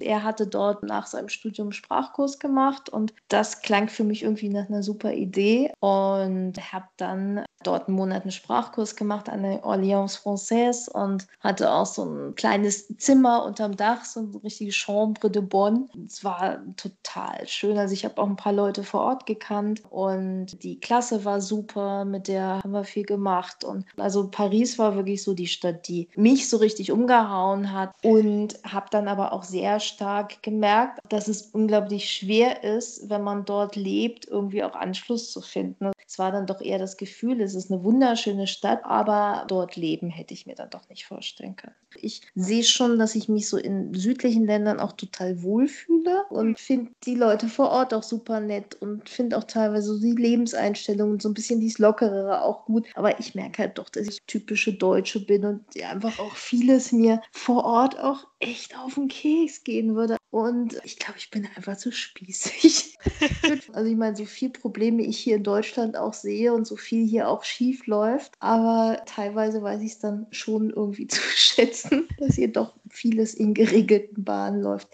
Er 0.00 0.24
hatte 0.24 0.46
dort 0.46 0.82
nach 0.82 1.06
seinem 1.06 1.28
Studium 1.28 1.72
Sprachkurs 1.72 2.38
gemacht 2.38 2.88
und 2.88 3.12
das 3.28 3.62
klang 3.62 3.88
für 3.88 4.04
mich 4.04 4.22
irgendwie 4.22 4.48
nach 4.48 4.68
einer 4.68 4.82
super 4.82 5.12
Idee 5.12 5.72
und 5.80 6.54
habe 6.72 6.86
dann 6.96 7.44
dort 7.64 7.88
einen 7.88 7.96
Monat 7.96 8.22
einen 8.22 8.30
Sprachkurs 8.30 8.96
gemacht 8.96 9.28
an 9.28 9.42
der 9.42 9.64
Orléans 9.64 10.20
Française 10.20 10.88
und 10.90 11.26
hatte 11.40 11.72
auch 11.72 11.86
so 11.86 12.04
ein 12.04 12.34
kleines 12.34 12.86
Zimmer 12.98 13.44
unterm 13.44 13.76
Dach, 13.76 14.04
so 14.04 14.20
eine 14.20 14.42
richtige 14.42 14.72
Chambre 14.72 15.30
de 15.30 15.42
Bonne. 15.42 15.88
Es 16.06 16.24
war 16.24 16.60
total 16.76 17.46
schön. 17.46 17.76
Also 17.78 17.94
ich 17.94 18.04
habe 18.04 18.20
auch 18.20 18.26
ein 18.26 18.36
paar 18.36 18.52
Leute 18.52 18.84
vor 18.84 19.00
Ort 19.00 19.26
gekannt 19.26 19.82
und 19.90 20.62
die 20.62 20.78
Klasse 20.78 21.24
war 21.24 21.40
super, 21.40 22.04
mit 22.04 22.28
der 22.28 22.60
haben 22.62 22.72
wir 22.72 22.84
viel 22.84 23.04
gemacht. 23.04 23.64
Und 23.64 23.84
also 23.96 24.28
Paris 24.30 24.78
war 24.78 24.94
wirklich 24.94 25.22
so 25.22 25.34
die 25.34 25.48
Stadt, 25.48 25.88
die 25.88 26.08
mich 26.14 26.48
so 26.48 26.58
richtig 26.58 26.92
umgehauen 26.92 27.72
hat 27.72 27.90
und 28.02 28.58
habe 28.64 28.86
dann 28.90 29.08
aber 29.08 29.32
auch 29.32 29.42
sehr 29.42 29.80
stark 29.88 30.42
gemerkt, 30.42 31.00
dass 31.08 31.28
es 31.28 31.42
unglaublich 31.42 32.10
schwer 32.10 32.62
ist, 32.62 33.08
wenn 33.08 33.22
man 33.22 33.44
dort 33.44 33.76
lebt, 33.76 34.26
irgendwie 34.26 34.62
auch 34.62 34.74
Anschluss 34.74 35.32
zu 35.32 35.40
finden. 35.40 35.90
Es 36.06 36.18
war 36.18 36.32
dann 36.32 36.46
doch 36.46 36.60
eher 36.60 36.78
das 36.78 36.96
Gefühl, 36.96 37.40
es 37.40 37.54
ist 37.54 37.70
eine 37.70 37.84
wunderschöne 37.84 38.46
Stadt, 38.46 38.80
aber 38.84 39.44
dort 39.48 39.76
leben 39.76 40.08
hätte 40.08 40.32
ich 40.32 40.46
mir 40.46 40.54
dann 40.54 40.70
doch 40.70 40.88
nicht 40.88 41.04
vorstellen 41.04 41.56
können. 41.56 41.74
Ich 42.00 42.22
sehe 42.34 42.64
schon, 42.64 42.98
dass 42.98 43.14
ich 43.14 43.28
mich 43.28 43.48
so 43.48 43.56
in 43.56 43.92
südlichen 43.92 44.46
Ländern 44.46 44.80
auch 44.80 44.92
total 44.92 45.42
wohlfühle 45.42 46.24
und 46.30 46.58
finde 46.58 46.92
die 47.04 47.14
Leute 47.14 47.48
vor 47.48 47.70
Ort 47.70 47.92
auch 47.92 48.02
super 48.02 48.40
nett 48.40 48.76
und 48.80 49.08
finde 49.08 49.36
auch 49.36 49.44
teilweise 49.44 50.00
die 50.00 50.12
Lebenseinstellungen, 50.12 51.20
so 51.20 51.28
ein 51.28 51.34
bisschen 51.34 51.60
dies 51.60 51.78
Lockerere 51.78 52.42
auch 52.42 52.64
gut. 52.64 52.86
Aber 52.94 53.18
ich 53.20 53.34
merke 53.34 53.62
halt 53.62 53.78
doch, 53.78 53.88
dass 53.88 54.08
ich 54.08 54.22
typische 54.26 54.72
Deutsche 54.72 55.20
bin 55.20 55.44
und 55.44 55.64
einfach 55.82 56.18
auch 56.18 56.36
vieles 56.36 56.92
mir 56.92 57.20
vor 57.32 57.64
Ort 57.64 57.98
auch 57.98 58.26
echt 58.40 58.78
auf 58.78 58.94
den 58.94 59.08
Keks 59.08 59.64
gehen 59.78 59.94
würde. 59.96 60.18
Und 60.30 60.78
ich 60.84 60.98
glaube, 60.98 61.18
ich 61.18 61.30
bin 61.30 61.48
einfach 61.56 61.78
zu 61.78 61.90
spießig. 61.90 62.98
also 63.72 63.90
ich 63.90 63.96
meine, 63.96 64.14
so 64.14 64.26
viel 64.26 64.50
Probleme 64.50 65.02
ich 65.02 65.18
hier 65.18 65.36
in 65.36 65.44
Deutschland 65.44 65.96
auch 65.96 66.12
sehe 66.12 66.52
und 66.52 66.66
so 66.66 66.76
viel 66.76 67.06
hier 67.06 67.28
auch 67.28 67.38
auch 67.38 67.44
schief 67.44 67.86
läuft. 67.86 68.32
Aber 68.40 69.02
teilweise 69.06 69.62
weiß 69.62 69.80
ich 69.82 69.92
es 69.92 69.98
dann 69.98 70.26
schon 70.30 70.70
irgendwie 70.70 71.06
zu 71.08 71.20
schätzen, 71.20 72.08
dass 72.18 72.34
hier 72.34 72.52
doch 72.52 72.74
vieles 72.90 73.34
in 73.34 73.54
geregelten 73.54 74.24
Bahnen 74.24 74.62
läuft. 74.62 74.88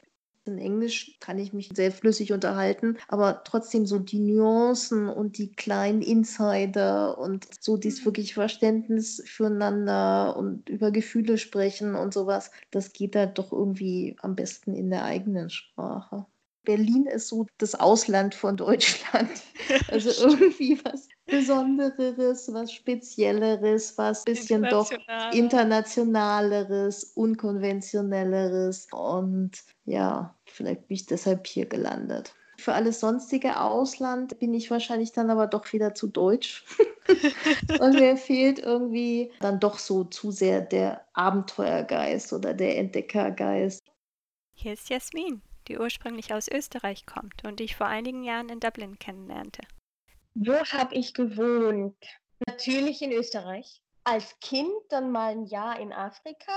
In 0.47 0.59
Englisch 0.59 1.17
kann 1.21 1.39
ich 1.39 1.53
mich 1.55 1.71
sehr 1.75 1.91
flüssig 1.91 2.33
unterhalten, 2.33 2.99
aber 3.09 3.45
trotzdem 3.45 3.87
so 3.87 3.99
die 3.99 4.19
Nuancen 4.19 5.09
und 5.09 5.39
die 5.39 5.53
kleinen 5.53 6.03
Insider 6.03 7.17
und 7.19 7.47
so 7.61 7.77
dieses 7.79 8.01
mhm. 8.01 8.05
wirklich 8.07 8.35
Verständnis 8.35 9.23
füreinander 9.27 10.37
und 10.37 10.69
über 10.69 10.91
Gefühle 10.91 11.39
sprechen 11.39 11.95
und 11.95 12.13
sowas, 12.13 12.51
das 12.71 12.93
geht 12.93 13.15
da 13.15 13.27
doch 13.27 13.53
irgendwie 13.53 14.17
am 14.21 14.37
besten 14.37 14.75
in 14.75 14.91
der 14.91 15.05
eigenen 15.05 15.49
Sprache. 15.51 16.27
Berlin 16.65 17.07
ist 17.07 17.29
so 17.29 17.47
das 17.59 17.75
Ausland 17.75 18.35
von 18.35 18.57
Deutschland. 18.57 19.31
Also 19.89 20.11
irgendwie 20.29 20.79
was 20.85 21.09
Besondereres, 21.27 22.53
was 22.53 22.71
Spezielleres, 22.71 23.97
was 23.97 24.25
bisschen 24.25 24.65
doch 24.65 24.91
internationaleres, 25.33 27.05
unkonventionelleres. 27.15 28.89
Und 28.93 29.53
ja, 29.87 30.35
vielleicht 30.45 30.89
bin 30.89 30.97
ich 30.97 31.07
deshalb 31.07 31.47
hier 31.47 31.65
gelandet. 31.67 32.35
Für 32.59 32.75
alles 32.75 33.01
sonstige 33.01 33.59
Ausland 33.59 34.39
bin 34.39 34.53
ich 34.53 34.71
wahrscheinlich 34.71 35.13
dann 35.13 35.31
aber 35.31 35.47
doch 35.47 35.73
wieder 35.73 35.95
zu 35.95 36.09
deutsch. 36.09 36.65
Und 37.81 37.95
mir 37.95 38.17
fehlt 38.17 38.59
irgendwie 38.59 39.33
dann 39.41 39.61
doch 39.61 39.79
so 39.79 40.05
zu 40.05 40.31
sehr 40.31 40.61
der 40.61 41.07
Abenteuergeist 41.15 42.33
oder 42.33 42.53
der 42.53 42.77
Entdeckergeist. 42.79 43.83
Hier 44.53 44.75
ist 44.75 44.91
Jasmin 44.91 45.41
die 45.69 45.79
ursprünglich 45.79 46.33
aus 46.33 46.49
Österreich 46.49 47.07
kommt 47.07 47.45
und 47.45 47.61
die 47.61 47.65
ich 47.65 47.77
vor 47.77 47.87
einigen 47.87 48.23
Jahren 48.23 48.49
in 48.49 48.61
Dublin 48.61 48.99
kennenlernte. 48.99 49.63
Wo 50.35 50.55
habe 50.55 50.95
ich 50.95 51.15
gewohnt? 51.15 51.97
Natürlich 52.47 53.03
in 53.03 53.13
Österreich. 53.13 53.81
Als 54.05 54.39
Kind 54.41 54.75
dann 54.91 55.11
mal 55.11 55.33
ein 55.33 55.45
Jahr 55.45 55.79
in 55.79 55.93
Afrika, 55.93 56.53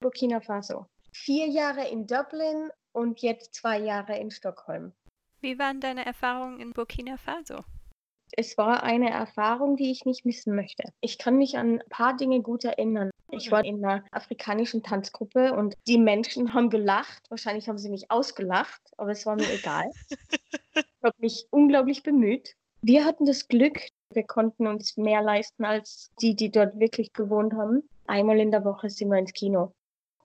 Burkina 0.00 0.40
Faso. 0.40 0.86
Vier 1.12 1.48
Jahre 1.48 1.88
in 1.88 2.06
Dublin 2.06 2.70
und 2.92 3.20
jetzt 3.22 3.54
zwei 3.54 3.78
Jahre 3.78 4.18
in 4.18 4.30
Stockholm. 4.30 4.92
Wie 5.40 5.58
waren 5.58 5.80
deine 5.80 6.04
Erfahrungen 6.04 6.60
in 6.60 6.72
Burkina 6.72 7.16
Faso? 7.16 7.64
Es 8.32 8.58
war 8.58 8.82
eine 8.82 9.10
Erfahrung, 9.10 9.76
die 9.76 9.90
ich 9.90 10.04
nicht 10.04 10.24
missen 10.24 10.54
möchte. 10.54 10.84
Ich 11.00 11.18
kann 11.18 11.36
mich 11.38 11.56
an 11.56 11.80
ein 11.80 11.88
paar 11.88 12.16
Dinge 12.16 12.42
gut 12.42 12.64
erinnern. 12.64 13.10
Ich 13.30 13.50
war 13.50 13.64
in 13.64 13.84
einer 13.84 14.04
afrikanischen 14.12 14.82
Tanzgruppe 14.82 15.52
und 15.52 15.74
die 15.86 15.98
Menschen 15.98 16.52
haben 16.54 16.70
gelacht. 16.70 17.22
Wahrscheinlich 17.28 17.68
haben 17.68 17.78
sie 17.78 17.90
mich 17.90 18.10
ausgelacht, 18.10 18.80
aber 18.96 19.10
es 19.10 19.26
war 19.26 19.36
mir 19.36 19.52
egal. 19.52 19.90
Ich 20.74 21.12
habe 21.12 21.16
mich 21.20 21.46
unglaublich 21.50 22.02
bemüht. 22.02 22.56
Wir 22.82 23.04
hatten 23.04 23.26
das 23.26 23.46
Glück, 23.46 23.78
wir 24.12 24.24
konnten 24.24 24.66
uns 24.66 24.96
mehr 24.96 25.22
leisten 25.22 25.64
als 25.64 26.10
die, 26.20 26.34
die 26.34 26.50
dort 26.50 26.78
wirklich 26.80 27.12
gewohnt 27.12 27.54
haben. 27.54 27.88
Einmal 28.06 28.40
in 28.40 28.50
der 28.50 28.64
Woche 28.64 28.90
sind 28.90 29.10
wir 29.10 29.18
ins 29.18 29.32
Kino. 29.32 29.72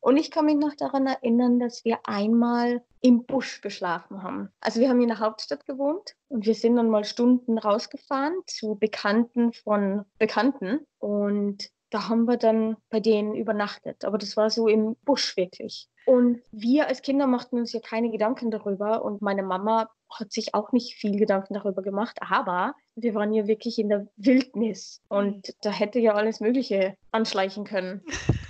Und 0.02 0.18
ich 0.18 0.32
kann 0.32 0.46
mich 0.46 0.58
noch 0.58 0.76
daran 0.76 1.06
erinnern, 1.06 1.60
dass 1.60 1.86
wir 1.86 2.00
einmal 2.06 2.84
im 3.02 3.24
Busch 3.26 3.62
geschlafen 3.62 4.24
haben. 4.24 4.50
Also 4.60 4.80
wir 4.80 4.90
haben 4.90 5.02
in 5.02 5.08
der 5.08 5.20
Hauptstadt 5.20 5.66
gewohnt 5.66 6.16
und 6.28 6.46
wir 6.46 6.56
sind 6.56 6.76
dann 6.76 6.90
mal 6.90 7.04
Stunden 7.04 7.58
rausgefahren 7.58 8.34
zu 8.48 8.76
Bekannten 8.76 9.54
von 9.54 10.04
Bekannten 10.18 10.80
und 10.98 11.70
da 11.92 12.08
haben 12.08 12.26
wir 12.26 12.38
dann 12.38 12.78
bei 12.90 13.00
denen 13.00 13.36
übernachtet. 13.36 14.06
Aber 14.06 14.18
das 14.18 14.38
war 14.38 14.50
so 14.50 14.68
im 14.68 14.96
Busch 15.04 15.38
wirklich. 15.38 15.88
Und 16.06 16.42
wir 16.52 16.88
als 16.88 17.04
Kinder 17.04 17.28
machten 17.28 17.60
uns 17.60 17.74
ja 17.74 17.80
keine 17.80 18.10
Gedanken 18.10 18.50
darüber 18.50 19.04
und 19.04 19.22
meine 19.22 19.44
Mama 19.44 19.90
hat 20.10 20.32
sich 20.32 20.56
auch 20.56 20.72
nicht 20.72 20.96
viel 20.96 21.18
Gedanken 21.18 21.54
darüber 21.54 21.82
gemacht, 21.84 22.18
aber 22.22 22.74
wir 22.96 23.14
waren 23.14 23.34
ja 23.34 23.48
wirklich 23.48 23.78
in 23.78 23.90
der 23.90 24.08
Wildnis 24.18 25.02
und 25.10 25.54
da 25.62 25.70
hätte 25.70 26.00
ja 26.00 26.14
alles 26.14 26.40
Mögliche 26.40 26.96
anschleichen 27.12 27.66
können. 27.66 28.04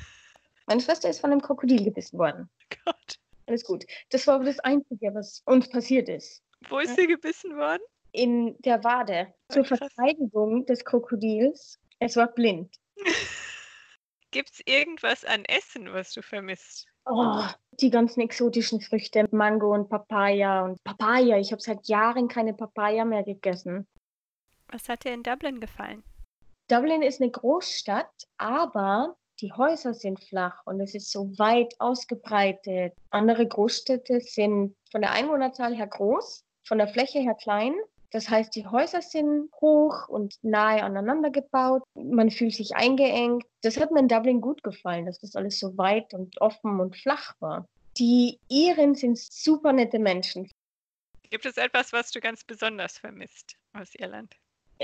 Meine 0.67 0.81
Schwester 0.81 1.09
ist 1.09 1.19
von 1.19 1.31
einem 1.31 1.41
Krokodil 1.41 1.83
gebissen 1.83 2.17
worden. 2.17 2.49
Gott. 2.85 3.15
Alles 3.47 3.63
gut. 3.63 3.85
Das 4.09 4.27
war 4.27 4.39
das 4.43 4.59
Einzige, 4.59 5.13
was 5.13 5.41
uns 5.45 5.69
passiert 5.69 6.09
ist. 6.09 6.43
Wo 6.69 6.79
ist 6.79 6.95
sie 6.95 7.07
gebissen 7.07 7.57
worden? 7.57 7.81
In 8.11 8.55
der 8.59 8.83
Wade. 8.83 9.33
Zur 9.49 9.65
Verteidigung 9.65 10.65
des 10.65 10.85
Krokodils. 10.85 11.79
Es 11.99 12.15
war 12.15 12.27
blind. 12.27 12.75
Gibt 14.31 14.51
es 14.51 14.61
irgendwas 14.65 15.25
an 15.25 15.43
Essen, 15.45 15.91
was 15.91 16.13
du 16.13 16.21
vermisst? 16.21 16.87
Oh, 17.05 17.43
die 17.71 17.89
ganzen 17.89 18.21
exotischen 18.21 18.79
Früchte, 18.79 19.27
Mango 19.31 19.73
und 19.73 19.89
Papaya 19.89 20.63
und 20.63 20.81
Papaya. 20.83 21.37
Ich 21.37 21.51
habe 21.51 21.61
seit 21.61 21.87
Jahren 21.87 22.27
keine 22.27 22.53
Papaya 22.53 23.03
mehr 23.03 23.23
gegessen. 23.23 23.87
Was 24.71 24.87
hat 24.87 25.03
dir 25.03 25.13
in 25.13 25.23
Dublin 25.23 25.59
gefallen? 25.59 26.03
Dublin 26.69 27.01
ist 27.01 27.19
eine 27.19 27.31
Großstadt, 27.31 28.27
aber 28.37 29.17
die 29.41 29.51
Häuser 29.51 29.93
sind 29.93 30.23
flach 30.23 30.61
und 30.65 30.79
es 30.79 30.93
ist 30.93 31.11
so 31.11 31.37
weit 31.37 31.73
ausgebreitet. 31.79 32.93
Andere 33.09 33.47
Großstädte 33.47 34.21
sind 34.21 34.75
von 34.91 35.01
der 35.01 35.11
Einwohnerzahl 35.11 35.75
her 35.75 35.87
groß, 35.87 36.43
von 36.67 36.77
der 36.77 36.87
Fläche 36.87 37.19
her 37.19 37.35
klein. 37.35 37.73
Das 38.11 38.29
heißt, 38.29 38.55
die 38.55 38.67
Häuser 38.67 39.01
sind 39.01 39.49
hoch 39.61 40.09
und 40.09 40.35
nahe 40.43 40.83
aneinander 40.83 41.31
gebaut. 41.31 41.81
Man 41.95 42.29
fühlt 42.29 42.53
sich 42.53 42.75
eingeengt. 42.75 43.45
Das 43.61 43.79
hat 43.79 43.91
mir 43.91 44.01
in 44.01 44.09
Dublin 44.09 44.41
gut 44.41 44.63
gefallen, 44.63 45.05
dass 45.05 45.19
das 45.19 45.35
alles 45.35 45.59
so 45.59 45.77
weit 45.77 46.13
und 46.13 46.39
offen 46.41 46.79
und 46.79 46.97
flach 46.97 47.33
war. 47.39 47.65
Die 47.97 48.37
Iren 48.49 48.95
sind 48.95 49.17
super 49.17 49.73
nette 49.73 49.99
Menschen. 49.99 50.49
Gibt 51.29 51.45
es 51.45 51.57
etwas, 51.57 51.93
was 51.93 52.11
du 52.11 52.19
ganz 52.19 52.43
besonders 52.43 52.97
vermisst 52.97 53.55
aus 53.73 53.95
Irland? 53.95 54.35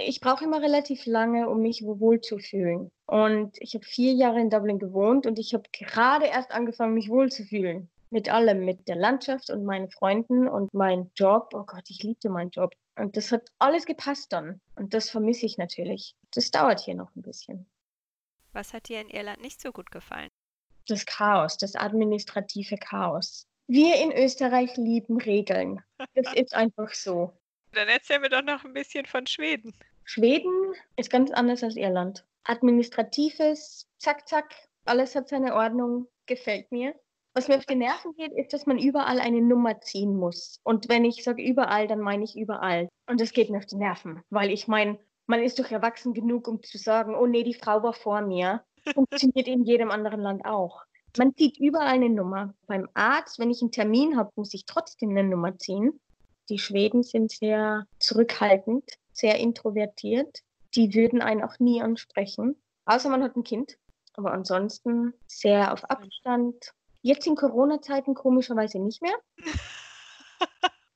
Ich 0.05 0.21
brauche 0.21 0.43
immer 0.43 0.62
relativ 0.62 1.05
lange, 1.05 1.49
um 1.49 1.62
mich 1.62 1.83
wohl 1.83 2.21
zu 2.21 2.38
fühlen. 2.38 2.91
Und 3.05 3.57
ich 3.60 3.73
habe 3.73 3.86
vier 3.86 4.13
Jahre 4.13 4.39
in 4.39 4.49
Dublin 4.49 4.79
gewohnt 4.79 5.25
und 5.25 5.39
ich 5.39 5.53
habe 5.53 5.63
gerade 5.71 6.25
erst 6.25 6.51
angefangen, 6.51 6.93
mich 6.93 7.10
wohl 7.10 7.31
zu 7.31 7.43
fühlen. 7.43 7.89
Mit 8.10 8.29
allem, 8.29 8.63
mit 8.63 8.88
der 8.88 8.95
Landschaft 8.95 9.49
und 9.49 9.65
meinen 9.65 9.89
Freunden 9.89 10.47
und 10.47 10.73
meinem 10.73 11.12
Job. 11.15 11.49
Oh 11.53 11.63
Gott, 11.63 11.89
ich 11.89 12.03
liebte 12.03 12.29
meinen 12.29 12.51
Job. 12.51 12.73
Und 12.95 13.17
das 13.17 13.31
hat 13.31 13.49
alles 13.60 13.86
gepasst 13.86 14.31
dann. 14.31 14.62
Und 14.75 14.93
das 14.93 15.10
vermisse 15.10 15.45
ich 15.45 15.57
natürlich. 15.57 16.15
Das 16.31 16.51
dauert 16.51 16.79
hier 16.79 16.95
noch 16.95 17.13
ein 17.15 17.21
bisschen. 17.21 17.65
Was 18.53 18.73
hat 18.73 18.88
dir 18.88 19.01
in 19.01 19.10
Irland 19.10 19.41
nicht 19.41 19.62
so 19.62 19.71
gut 19.71 19.91
gefallen? 19.91 20.29
Das 20.88 21.05
Chaos, 21.05 21.57
das 21.57 21.75
administrative 21.75 22.77
Chaos. 22.77 23.45
Wir 23.67 23.95
in 24.01 24.13
Österreich 24.13 24.77
lieben 24.77 25.19
Regeln. 25.19 25.81
Das 26.15 26.33
ist 26.33 26.55
einfach 26.55 26.93
so. 26.93 27.33
Dann 27.78 27.90
erzähl 27.90 28.18
mir 28.18 28.30
doch 28.30 28.42
noch 28.42 28.66
ein 28.66 28.74
bisschen 28.74 29.06
von 29.06 29.28
Schweden. 29.28 29.72
Schweden 30.04 30.74
ist 30.96 31.12
ganz 31.12 31.30
anders 31.30 31.62
als 31.62 31.76
Irland. 31.76 32.26
Administratives, 32.44 33.88
zack, 34.00 34.28
zack, 34.28 34.52
alles 34.86 35.13
hat 35.16 35.30
seine 35.30 35.54
Ordnung, 35.54 36.08
gefällt 36.26 36.72
mir. 36.72 36.96
Was 37.36 37.48
mir 37.48 37.58
auf 37.58 37.68
die 37.68 37.76
Nerven 37.76 38.16
geht, 38.16 38.32
ist, 38.32 38.52
dass 38.52 38.66
man 38.66 38.80
überall 38.80 39.20
eine 39.20 39.42
Nummer 39.42 39.80
ziehen 39.80 40.16
muss. 40.16 40.60
Und 40.63 40.90
wenn 40.90 41.06
ich 41.06 41.24
sage 41.24 41.44
überall, 41.44 41.88
dann 41.88 42.00
meine 42.00 42.24
ich 42.24 42.36
überall. 42.36 42.90
Und 43.06 43.22
das 43.22 43.32
geht 43.32 43.52
mir 43.52 43.60
auf 43.60 43.68
die 43.68 43.76
Nerven, 43.76 44.24
weil 44.32 44.50
ich 44.50 44.68
meine, 44.68 44.98
man 45.28 45.44
ist 45.44 45.60
doch 45.60 45.70
erwachsen 45.70 46.16
genug, 46.16 46.48
um 46.48 46.63
zu 46.63 46.80
sagen, 46.80 47.13
oh 47.13 47.28
nee, 47.28 47.44
die 47.44 47.54
Frau 47.54 47.84
war 47.84 47.94
vor 47.94 48.22
mir. 48.22 48.63
Funktioniert 48.96 49.48
in 49.48 49.66
jedem 49.66 49.92
anderen 49.92 50.22
Land 50.22 50.46
auch. 50.46 50.82
Man 51.16 51.36
zieht 51.36 51.60
überall 51.60 51.90
eine 51.90 52.10
Nummer. 52.10 52.56
Beim 52.66 52.90
Arzt, 52.96 53.38
wenn 53.38 53.52
ich 53.52 53.62
einen 53.62 53.72
Termin 53.72 54.18
habe, 54.18 54.32
muss 54.36 54.56
ich 54.56 54.66
trotzdem 54.66 55.12
eine 55.12 55.24
Nummer 55.24 55.60
ziehen. 55.60 56.00
Die 56.49 56.60
Schweden 56.60 57.03
sind 57.03 57.31
sehr 57.31 57.88
zurückhaltend, 57.99 58.83
sehr 59.12 59.38
introvertiert. 59.38 60.43
Die 60.75 60.93
würden 60.93 61.21
einen 61.21 61.43
auch 61.43 61.60
nie 61.60 61.81
ansprechen, 61.81 62.55
außer 62.86 63.10
man 63.10 63.23
hat 63.23 63.36
ein 63.36 63.43
Kind. 63.43 63.77
Aber 64.13 64.31
ansonsten 64.31 65.13
sehr 65.27 65.73
auf 65.73 65.83
Abstand. 65.86 66.73
Jetzt 67.01 67.27
in 67.27 67.36
Corona-Zeiten 67.36 68.15
komischerweise 68.15 68.79
nicht 68.79 69.01
mehr. 69.01 69.15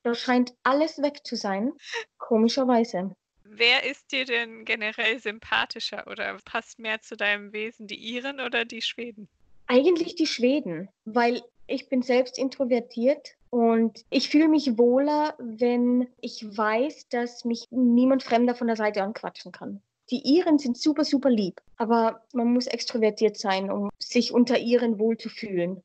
Da 0.03 0.15
scheint 0.15 0.55
alles 0.63 0.99
weg 1.03 1.19
zu 1.23 1.35
sein, 1.35 1.73
komischerweise. 2.17 3.15
Wer 3.43 3.83
ist 3.83 4.11
dir 4.11 4.25
denn 4.25 4.65
generell 4.65 5.19
sympathischer 5.19 6.07
oder 6.07 6.39
passt 6.43 6.79
mehr 6.79 7.01
zu 7.01 7.15
deinem 7.15 7.53
Wesen, 7.53 7.85
die 7.85 7.97
Iren 7.97 8.39
oder 8.39 8.65
die 8.65 8.81
Schweden? 8.81 9.29
Eigentlich 9.67 10.15
die 10.15 10.25
Schweden, 10.25 10.89
weil 11.05 11.43
ich 11.67 11.87
bin 11.87 12.01
selbst 12.01 12.39
introvertiert 12.39 13.35
und 13.51 14.05
ich 14.09 14.29
fühle 14.29 14.47
mich 14.47 14.77
wohler, 14.77 15.35
wenn 15.37 16.07
ich 16.21 16.45
weiß, 16.45 17.09
dass 17.09 17.45
mich 17.45 17.67
niemand 17.69 18.23
Fremder 18.23 18.55
von 18.55 18.67
der 18.67 18.77
Seite 18.77 19.03
anquatschen 19.03 19.51
kann. 19.51 19.81
Die 20.09 20.21
Iren 20.37 20.57
sind 20.57 20.77
super, 20.77 21.05
super 21.05 21.29
lieb, 21.29 21.61
aber 21.77 22.23
man 22.33 22.51
muss 22.53 22.67
extrovertiert 22.67 23.37
sein, 23.37 23.69
um 23.69 23.89
sich 23.99 24.33
unter 24.33 24.57
Iren 24.57 24.99
wohlzufühlen. 24.99 25.83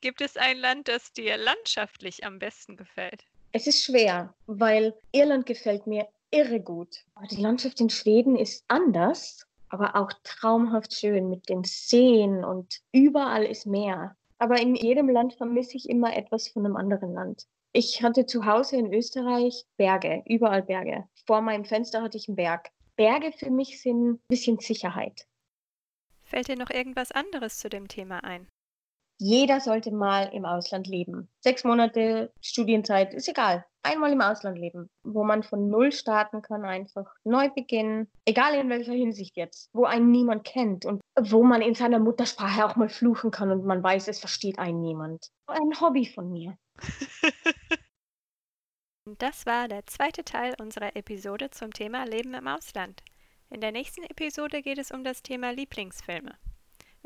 Gibt 0.00 0.20
es 0.20 0.36
ein 0.36 0.58
Land, 0.58 0.88
das 0.88 1.12
dir 1.12 1.36
landschaftlich 1.36 2.24
am 2.24 2.38
besten 2.38 2.76
gefällt? 2.76 3.24
Es 3.52 3.66
ist 3.66 3.84
schwer, 3.84 4.34
weil 4.46 4.94
Irland 5.12 5.46
gefällt 5.46 5.86
mir 5.86 6.08
irre 6.30 6.60
gut. 6.60 7.04
Die 7.30 7.40
Landschaft 7.40 7.80
in 7.80 7.90
Schweden 7.90 8.36
ist 8.36 8.64
anders, 8.68 9.46
aber 9.68 9.96
auch 9.96 10.12
traumhaft 10.24 10.94
schön 10.94 11.28
mit 11.28 11.48
den 11.48 11.64
Seen 11.64 12.44
und 12.44 12.80
überall 12.92 13.44
ist 13.44 13.66
Meer. 13.66 14.16
Aber 14.38 14.60
in 14.60 14.74
jedem 14.74 15.08
Land 15.08 15.34
vermisse 15.34 15.76
ich 15.76 15.88
immer 15.88 16.16
etwas 16.16 16.48
von 16.48 16.64
einem 16.64 16.76
anderen 16.76 17.14
Land. 17.14 17.46
Ich 17.72 18.02
hatte 18.02 18.26
zu 18.26 18.46
Hause 18.46 18.76
in 18.76 18.92
Österreich 18.92 19.64
Berge, 19.76 20.22
überall 20.26 20.62
Berge. 20.62 21.08
Vor 21.26 21.40
meinem 21.40 21.64
Fenster 21.64 22.02
hatte 22.02 22.16
ich 22.16 22.28
einen 22.28 22.36
Berg. 22.36 22.70
Berge 22.96 23.32
für 23.32 23.50
mich 23.50 23.80
sind 23.82 24.12
ein 24.12 24.20
bisschen 24.28 24.58
Sicherheit. 24.58 25.26
Fällt 26.22 26.48
dir 26.48 26.56
noch 26.56 26.70
irgendwas 26.70 27.12
anderes 27.12 27.58
zu 27.58 27.68
dem 27.68 27.88
Thema 27.88 28.24
ein? 28.24 28.48
Jeder 29.18 29.60
sollte 29.60 29.92
mal 29.92 30.24
im 30.34 30.44
Ausland 30.44 30.86
leben. 30.86 31.28
Sechs 31.40 31.64
Monate 31.64 32.32
Studienzeit, 32.42 33.14
ist 33.14 33.28
egal. 33.28 33.64
Einmal 33.86 34.10
im 34.10 34.20
Ausland 34.20 34.58
leben, 34.58 34.90
wo 35.04 35.22
man 35.22 35.44
von 35.44 35.70
Null 35.70 35.92
starten 35.92 36.42
kann, 36.42 36.64
einfach 36.64 37.06
neu 37.22 37.50
beginnen. 37.50 38.10
Egal 38.24 38.54
in 38.54 38.68
welcher 38.68 38.92
Hinsicht 38.92 39.36
jetzt, 39.36 39.70
wo 39.72 39.84
einen 39.84 40.10
niemand 40.10 40.42
kennt 40.42 40.84
und 40.84 41.00
wo 41.16 41.44
man 41.44 41.62
in 41.62 41.76
seiner 41.76 42.00
Muttersprache 42.00 42.66
auch 42.66 42.74
mal 42.74 42.88
fluchen 42.88 43.30
kann 43.30 43.52
und 43.52 43.64
man 43.64 43.84
weiß, 43.84 44.08
es 44.08 44.18
versteht 44.18 44.58
einen 44.58 44.80
niemand. 44.80 45.30
Ein 45.46 45.80
Hobby 45.80 46.06
von 46.06 46.32
mir. 46.32 46.58
Das 49.20 49.46
war 49.46 49.68
der 49.68 49.86
zweite 49.86 50.24
Teil 50.24 50.56
unserer 50.60 50.96
Episode 50.96 51.50
zum 51.50 51.72
Thema 51.72 52.04
Leben 52.04 52.34
im 52.34 52.48
Ausland. 52.48 53.04
In 53.50 53.60
der 53.60 53.70
nächsten 53.70 54.02
Episode 54.02 54.62
geht 54.62 54.78
es 54.78 54.90
um 54.90 55.04
das 55.04 55.22
Thema 55.22 55.52
Lieblingsfilme. 55.52 56.34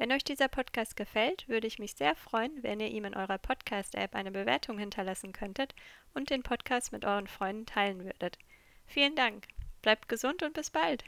Wenn 0.01 0.13
euch 0.13 0.25
dieser 0.25 0.49
Podcast 0.49 0.97
gefällt, 0.97 1.47
würde 1.47 1.67
ich 1.67 1.79
mich 1.79 1.93
sehr 1.93 2.17
freuen, 2.17 2.63
wenn 2.63 2.81
ihr 2.81 2.89
ihm 2.89 3.05
in 3.05 3.15
eurer 3.15 3.37
Podcast-App 3.37 4.15
eine 4.15 4.31
Bewertung 4.31 4.79
hinterlassen 4.79 5.35
könntet 5.35 5.75
und 6.15 6.31
den 6.31 6.43
Podcast 6.43 6.91
mit 6.91 7.05
euren 7.05 7.27
Freunden 7.27 7.67
teilen 7.67 8.03
würdet. 8.03 8.39
Vielen 8.87 9.15
Dank. 9.15 9.47
Bleibt 9.83 10.09
gesund 10.09 10.43
und 10.43 10.55
bis 10.55 10.71
bald. 10.71 11.05